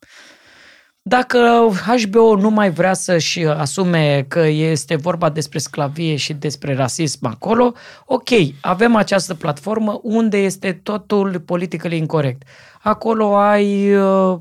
Dacă 1.01 1.69
HBO 1.85 2.35
nu 2.35 2.49
mai 2.49 2.71
vrea 2.71 2.93
să-și 2.93 3.45
asume 3.45 4.25
că 4.27 4.39
este 4.47 4.95
vorba 4.95 5.29
despre 5.29 5.59
sclavie 5.59 6.15
și 6.15 6.33
despre 6.33 6.75
rasism 6.75 7.25
acolo, 7.25 7.73
ok, 8.05 8.29
avem 8.61 8.95
această 8.95 9.33
platformă 9.33 9.99
unde 10.03 10.37
este 10.37 10.71
totul 10.83 11.39
politically 11.39 11.97
incorrect. 11.97 12.43
Acolo 12.87 13.35
ai, 13.35 13.95
uh, 13.95 14.37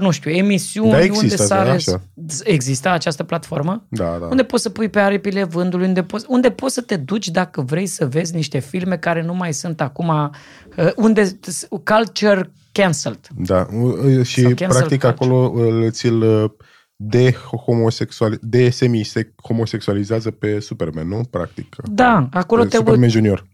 nu 0.00 0.10
știu, 0.10 0.30
emisiuni 0.30 0.90
Da, 0.90 0.96
unde 0.96 1.06
există, 1.06 1.42
s-a... 1.42 1.64
da, 1.64 1.72
res- 1.72 1.88
așa. 1.88 2.00
Există 2.44 2.88
această 2.88 3.22
platformă? 3.24 3.84
Da, 3.88 4.16
da. 4.20 4.26
Unde 4.26 4.42
poți 4.42 4.62
să 4.62 4.68
pui 4.68 4.88
pe 4.88 5.00
aripile 5.00 5.44
vândului, 5.44 5.86
unde 5.86 6.02
poți, 6.02 6.24
unde 6.28 6.50
poți 6.50 6.74
să 6.74 6.80
te 6.80 6.96
duci 6.96 7.28
dacă 7.28 7.60
vrei 7.60 7.86
să 7.86 8.06
vezi 8.06 8.34
niște 8.34 8.58
filme 8.58 8.96
care 8.96 9.22
nu 9.22 9.34
mai 9.34 9.52
sunt 9.52 9.80
acum, 9.80 10.08
uh, 10.08 10.90
unde 10.96 11.38
culture 11.84 12.50
cancelled. 12.72 13.28
Da, 13.36 13.66
uh, 13.72 14.26
și 14.26 14.40
Sau 14.40 14.48
cancel 14.54 14.68
practic 14.68 15.00
culture. 15.00 15.12
acolo 15.12 15.52
uh, 15.54 15.90
ți-l 15.90 16.22
uh, 16.22 16.50
de 16.96 17.34
homosexual, 17.64 18.38
de 18.40 18.70
semi-homosexualizează 18.70 20.30
pe 20.30 20.60
Superman, 20.60 21.08
nu? 21.08 21.20
Practic. 21.30 21.76
Da, 21.84 22.28
acolo 22.32 22.62
Pe 22.62 22.68
te 22.68 22.76
Superman 22.76 23.08
Junior. 23.08 23.46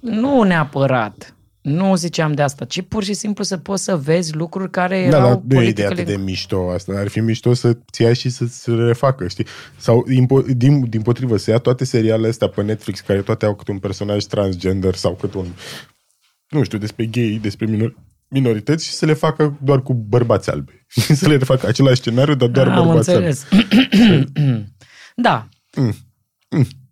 Nu 0.00 0.42
neapărat. 0.42 1.34
Nu 1.62 1.94
ziceam 1.96 2.32
de 2.32 2.42
asta, 2.42 2.64
ci 2.64 2.82
pur 2.82 3.04
și 3.04 3.12
simplu 3.12 3.44
să 3.44 3.56
poți 3.56 3.82
să 3.84 3.96
vezi 3.96 4.34
lucruri 4.34 4.70
care 4.70 5.08
Da, 5.10 5.16
erau 5.16 5.28
dar 5.28 5.58
nu 5.58 5.62
e 5.64 5.68
ideea 5.68 5.88
politically- 5.88 6.00
atât 6.00 6.16
de 6.16 6.22
mișto 6.22 6.70
asta. 6.70 6.92
Ar 6.96 7.08
fi 7.08 7.20
mișto 7.20 7.54
să-ți 7.54 8.02
ia 8.02 8.12
și 8.12 8.28
să-ți 8.28 8.70
refacă, 8.70 9.28
știi? 9.28 9.46
Sau, 9.76 10.04
impo- 10.10 10.46
din, 10.56 10.88
din 10.88 11.02
potrivă, 11.02 11.36
să 11.36 11.50
ia 11.50 11.58
toate 11.58 11.84
serialele 11.84 12.28
astea 12.28 12.48
pe 12.48 12.62
Netflix, 12.62 13.00
care 13.00 13.22
toate 13.22 13.44
au 13.46 13.54
câte 13.54 13.70
un 13.70 13.78
personaj 13.78 14.24
transgender 14.24 14.94
sau 14.94 15.14
câte 15.14 15.38
un, 15.38 15.46
nu 16.48 16.62
știu, 16.62 16.78
despre 16.78 17.06
gay, 17.06 17.38
despre 17.42 17.66
minor- 17.66 17.94
minorități 18.28 18.84
și 18.86 18.92
să 18.92 19.06
le 19.06 19.12
facă 19.12 19.58
doar 19.62 19.82
cu 19.82 19.94
bărbați 19.94 20.50
albi. 20.50 20.72
să 21.20 21.28
le 21.28 21.38
facă 21.38 21.66
același 21.66 22.00
scenariu, 22.00 22.34
dar 22.34 22.48
doar 22.48 22.68
Am 22.68 22.86
bărbați 22.86 23.10
albi. 23.10 23.24
înțeles. 23.26 23.46
da. 25.14 25.48
Mm. 25.76 25.94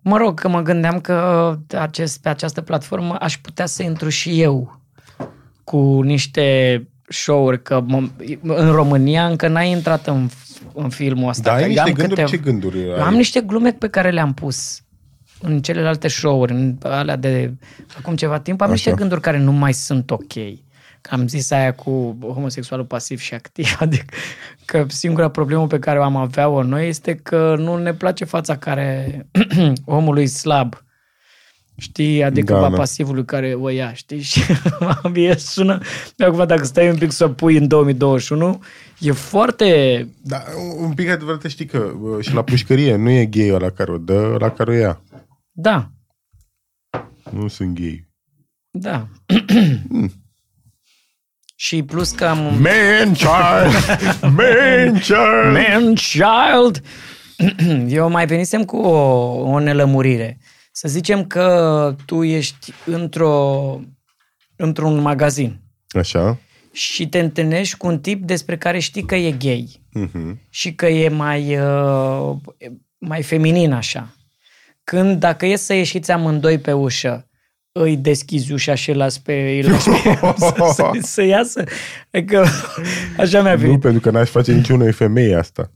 Mă 0.03 0.17
rog, 0.17 0.41
că 0.41 0.49
mă 0.49 0.61
gândeam 0.63 1.01
că 1.01 1.57
acest, 1.79 2.23
pe 2.23 2.29
această 2.29 2.61
platformă 2.61 3.15
aș 3.21 3.39
putea 3.39 3.67
să 3.67 3.83
intru 3.83 4.09
și 4.09 4.41
eu 4.41 4.81
cu 5.65 6.01
niște 6.03 6.89
show-uri, 7.09 7.63
că 7.63 7.83
mă, 7.87 8.09
în 8.43 8.71
România 8.71 9.27
încă 9.27 9.49
n-ai 9.49 9.71
intrat 9.71 10.07
în, 10.07 10.29
în 10.75 10.89
filmul 10.89 11.29
ăsta. 11.29 11.43
Da, 11.51 11.53
ai 11.55 11.59
că 11.59 11.63
eu 11.63 11.69
niște 11.69 11.81
am 11.89 11.95
gânduri? 11.95 12.09
câteva- 12.21 12.29
Ce 12.29 12.37
gânduri 12.51 12.79
ai? 12.79 12.85
Eu 12.89 13.03
am 13.03 13.15
niște 13.15 13.41
glume 13.41 13.73
pe 13.73 13.89
care 13.89 14.11
le-am 14.11 14.35
pus 14.35 14.83
în 15.43 15.61
celelalte 15.63 16.09
show-uri, 16.09 16.53
în 16.53 16.77
alea 16.83 17.17
de 17.17 17.55
acum 17.99 18.17
ceva 18.17 18.39
timp, 18.39 18.61
am 18.61 18.67
Așa. 18.67 18.75
niște 18.75 18.93
gânduri 18.93 19.21
care 19.21 19.39
nu 19.39 19.53
mai 19.53 19.73
sunt 19.75 20.11
ok. 20.11 20.33
Că 21.01 21.15
am 21.15 21.29
zis 21.29 21.51
aia 21.51 21.75
cu 21.75 22.19
homosexualul 22.21 22.87
pasiv 22.87 23.19
și 23.19 23.35
activ, 23.35 23.77
adică 23.81 24.05
că 24.65 24.85
singura 24.89 25.29
problemă 25.31 25.67
pe 25.67 25.79
care 25.79 25.99
o 25.99 26.03
am 26.03 26.17
avea-o 26.17 26.63
noi 26.63 26.89
este 26.89 27.15
că 27.15 27.55
nu 27.59 27.77
ne 27.77 27.95
place 27.95 28.25
fața 28.25 28.57
care 28.57 29.27
omului 29.85 30.27
slab. 30.27 30.85
Știi? 31.77 32.23
Adică 32.25 32.53
Da, 32.53 32.61
da, 32.61 32.69
da. 32.69 32.77
pasivului 32.77 33.25
care 33.25 33.55
o 33.55 33.69
ia, 33.69 33.93
știi? 33.93 34.21
Și 34.31 34.41
mie 35.13 35.37
sună, 35.37 35.79
acum 36.19 36.47
dacă 36.47 36.65
stai 36.65 36.91
un 36.91 36.99
pic 36.99 37.11
să 37.11 37.25
o 37.25 37.29
pui 37.29 37.57
în 37.57 37.69
2021, 37.69 38.63
e 38.99 39.13
foarte 39.13 40.09
Da, 40.23 40.43
un 40.77 40.93
pic 40.95 41.09
adevărat 41.09 41.45
știi 41.45 41.67
că 41.67 41.79
uh, 41.79 42.25
și 42.25 42.35
la 42.35 42.43
pușcărie 42.43 42.97
nu 42.97 43.11
e 43.11 43.27
gay 43.27 43.49
la 43.49 43.71
care 43.71 43.91
o 43.93 43.99
dă, 43.99 44.37
la 44.39 44.51
care 44.51 44.71
o 44.71 44.75
ia. 44.75 45.01
Da, 45.53 45.91
Nu 47.33 47.49
sunt 47.49 47.75
gay. 47.81 48.09
da. 48.71 49.09
și 51.63 51.83
plus 51.83 52.11
că 52.11 52.25
am 52.25 52.39
un 52.47 52.61
Man 52.61 53.13
child! 53.13 53.99
Man 54.21 54.93
child! 55.01 55.53
man 55.53 55.95
child. 55.95 56.83
Eu 57.89 58.11
mai 58.11 58.27
venisem 58.27 58.65
cu 58.65 58.77
o, 58.77 58.99
o 59.51 59.59
nelămurire. 59.59 60.39
Să 60.73 60.89
zicem 60.89 61.25
că 61.27 61.97
tu 62.07 62.23
ești 62.23 62.73
într-o, 62.87 63.81
într-un 64.57 65.01
magazin 65.01 65.61
Așa. 65.91 66.39
și 66.73 67.09
te 67.09 67.19
întâlnești 67.19 67.77
cu 67.77 67.87
un 67.87 68.01
tip 68.01 68.25
despre 68.25 68.57
care 68.59 68.79
știi 68.79 69.05
că 69.05 69.15
e 69.15 69.31
gay 69.31 69.83
Mhm. 69.93 70.41
și 70.51 70.75
că 70.75 70.87
e 70.87 71.09
mai, 71.09 71.59
uh, 71.59 72.37
mai 72.99 73.23
feminin 73.23 73.73
așa. 73.73 74.15
Când, 74.85 75.19
dacă 75.19 75.47
e 75.47 75.57
să 75.57 75.75
ieșiți 75.75 76.11
amândoi 76.11 76.59
pe 76.59 76.73
ușă, 76.73 77.30
îi 77.73 77.97
deschizi 77.97 78.53
ușa 78.53 78.75
și 78.75 78.91
îl 78.91 78.97
las 78.97 79.19
pe, 79.19 79.33
îi 79.33 79.63
lași 79.63 79.89
pe 79.89 80.19
să, 80.37 80.55
să, 80.75 80.91
să 81.03 81.23
iasă. 81.23 81.65
Adică, 82.11 82.47
așa 83.19 83.43
mi-a 83.43 83.55
Nu, 83.55 83.61
venit. 83.61 83.81
pentru 83.81 84.01
că 84.01 84.11
n-aș 84.11 84.29
face 84.29 84.53
niciunei 84.53 84.93
femei 84.93 85.35
asta. 85.35 85.71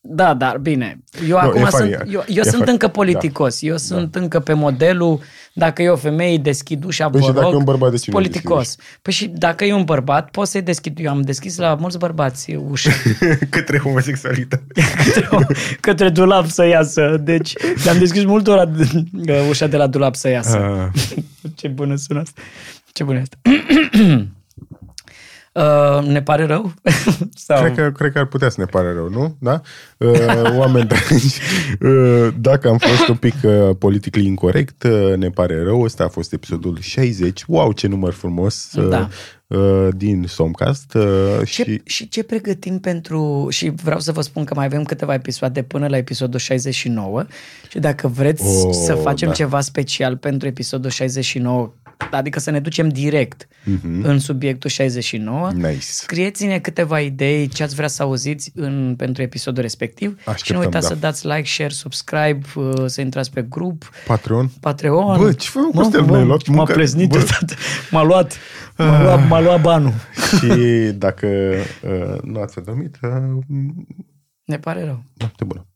Da, 0.00 0.34
dar 0.34 0.58
bine. 0.58 0.98
Eu 1.22 1.28
Nu, 1.28 1.36
acum 1.36 1.60
e 1.60 1.64
funny, 1.64 1.92
sunt, 1.92 2.08
e- 2.08 2.10
eu, 2.12 2.24
eu 2.28 2.36
e 2.36 2.42
sunt 2.42 2.54
funny. 2.54 2.70
încă 2.70 2.88
politicos. 2.88 3.62
Eu 3.62 3.76
sunt 3.76 4.14
încă 4.14 4.40
pe 4.40 4.52
modelul, 4.52 5.20
dacă 5.52 5.82
e 5.82 5.88
o 5.88 5.96
femeie, 5.96 6.30
îi 6.30 6.38
deschid 6.38 6.84
ușa, 6.84 7.08
Păi 7.10 7.20
vă 7.20 7.26
și 7.26 7.32
dacă 7.32 7.44
rog, 7.44 7.54
e 7.54 7.56
un 7.56 7.64
bărbat, 7.64 7.90
de 7.90 7.96
sunt 7.96 8.02
ce 8.02 8.10
nu 8.10 8.16
politicos. 8.16 8.76
Păi 9.02 9.12
și 9.12 9.26
dacă 9.26 9.64
e 9.64 9.72
un 9.72 9.84
bărbat, 9.84 10.30
poți 10.30 10.50
să-i 10.50 10.62
deschid. 10.62 10.98
Eu 11.00 11.10
am 11.10 11.20
deschis 11.20 11.56
la 11.56 11.74
mulți 11.74 11.98
bărbați 11.98 12.54
ușa 12.54 12.90
Către 13.50 13.78
homosexualitate. 13.78 14.64
către, 15.04 15.46
către 15.80 16.08
dulap 16.08 16.46
să 16.46 16.66
iasă. 16.66 17.16
Deci 17.20 17.52
le-am 17.84 17.98
deschis 17.98 18.24
multora 18.24 18.64
de- 18.64 19.44
ușa 19.48 19.66
de 19.66 19.76
la 19.76 19.86
dulap 19.86 20.14
să 20.14 20.28
iasă. 20.28 20.58
Ah. 20.58 21.02
Ce 21.56 21.68
bună 21.68 21.96
sună 21.96 22.20
asta. 22.20 22.40
Ce 22.92 23.04
bună 23.04 23.18
este. 23.18 23.36
Uh, 25.52 26.06
ne 26.06 26.22
pare 26.22 26.46
rău? 26.46 26.72
Sau... 27.46 27.62
Cred 27.62 27.74
că, 27.74 27.90
cred 27.90 28.12
că 28.12 28.18
ar 28.18 28.26
putea 28.26 28.48
să 28.48 28.60
ne 28.60 28.66
pare 28.66 28.92
rău, 28.92 29.08
nu? 29.08 29.36
Da? 29.38 29.60
Uh, 29.96 30.56
oameni 30.56 30.88
dragi, 30.88 31.40
uh, 31.80 32.28
dacă 32.40 32.68
am 32.68 32.78
fost 32.78 33.08
un 33.08 33.16
pic 33.16 33.34
uh, 33.42 33.70
politically 33.78 34.26
incorrect, 34.26 34.82
uh, 34.82 35.16
ne 35.16 35.30
pare 35.30 35.62
rău. 35.62 35.82
Ăsta 35.82 36.04
a 36.04 36.08
fost 36.08 36.32
episodul 36.32 36.78
60. 36.80 37.44
Wow, 37.46 37.72
ce 37.72 37.86
număr 37.86 38.12
frumos 38.12 38.72
uh, 38.72 38.88
Da. 38.88 39.08
Uh, 39.48 39.88
din 39.96 40.24
Somcast. 40.28 40.94
Uh, 40.94 41.04
Ce, 41.44 41.62
și 41.64 41.80
și 41.84 42.08
ce 42.08 42.22
pregătim 42.22 42.78
pentru... 42.78 43.46
Și 43.50 43.70
vreau 43.82 44.00
să 44.00 44.12
vă 44.12 44.20
spun 44.20 44.44
că 44.44 44.54
mai 44.54 44.64
avem 44.64 44.82
câteva 44.84 45.14
episoade 45.14 45.62
până 45.62 45.86
la 45.88 45.96
episodul 45.96 46.38
69 46.38 47.24
și 47.70 47.78
dacă 47.78 48.08
vreți 48.08 48.42
Oh, 48.66 48.72
să 48.84 48.94
facem 48.94 49.28
da. 49.28 49.34
ceva 49.34 49.60
special 49.60 50.16
pentru 50.16 50.48
episodul 50.48 50.90
69, 50.90 51.72
adică 52.10 52.38
să 52.40 52.50
ne 52.50 52.60
ducem 52.60 52.88
direct 52.88 53.48
Mhm. 53.64 54.04
în 54.04 54.18
subiectul 54.18 54.70
69, 54.70 55.50
Nice. 55.54 55.78
scrieți-ne 55.80 56.58
câteva 56.58 57.00
idei 57.00 57.48
ce 57.48 57.62
ați 57.62 57.74
vrea 57.74 57.88
să 57.88 58.02
auziți 58.02 58.52
în, 58.54 58.94
pentru 58.96 59.22
episodul 59.22 59.62
respectiv 59.62 60.18
și 60.22 60.28
Așteptăm, 60.28 60.56
nu 60.56 60.62
uitați 60.62 60.88
da. 60.88 60.94
să 60.94 61.00
dați 61.00 61.26
like, 61.26 61.44
share, 61.44 61.72
subscribe, 61.72 62.38
uh, 62.54 62.72
să 62.86 63.00
intrați 63.00 63.30
pe 63.30 63.46
grup, 63.48 63.90
Patreon. 64.06 64.50
Patreon. 64.60 65.18
Bă, 65.18 65.32
ce 65.32 65.48
fă, 65.48 65.58
Mă, 65.72 65.80
Costel, 65.80 66.00
bă, 66.04 66.12
mi-ai 66.12 66.24
luat 66.24 66.46
M-a 66.46 66.54
munca- 66.54 66.72
pleznit 66.74 67.08
bă. 67.08 67.16
odată. 67.16 67.54
M-a 67.90 68.02
luat, 68.02 68.36
m-a 68.78 69.02
luat, 69.02 69.28
m-a 69.28 69.40
luat 69.40 69.60
banul. 69.60 69.92
și 70.38 70.46
dacă 70.92 71.26
uh, 71.82 72.20
nu 72.22 72.40
ați 72.40 72.58
adormit, 72.58 72.98
uh, 73.02 73.44
Ne 74.44 74.58
pare 74.58 74.84
rău. 74.84 75.02
noapte 75.16 75.44
bună. 75.44 75.66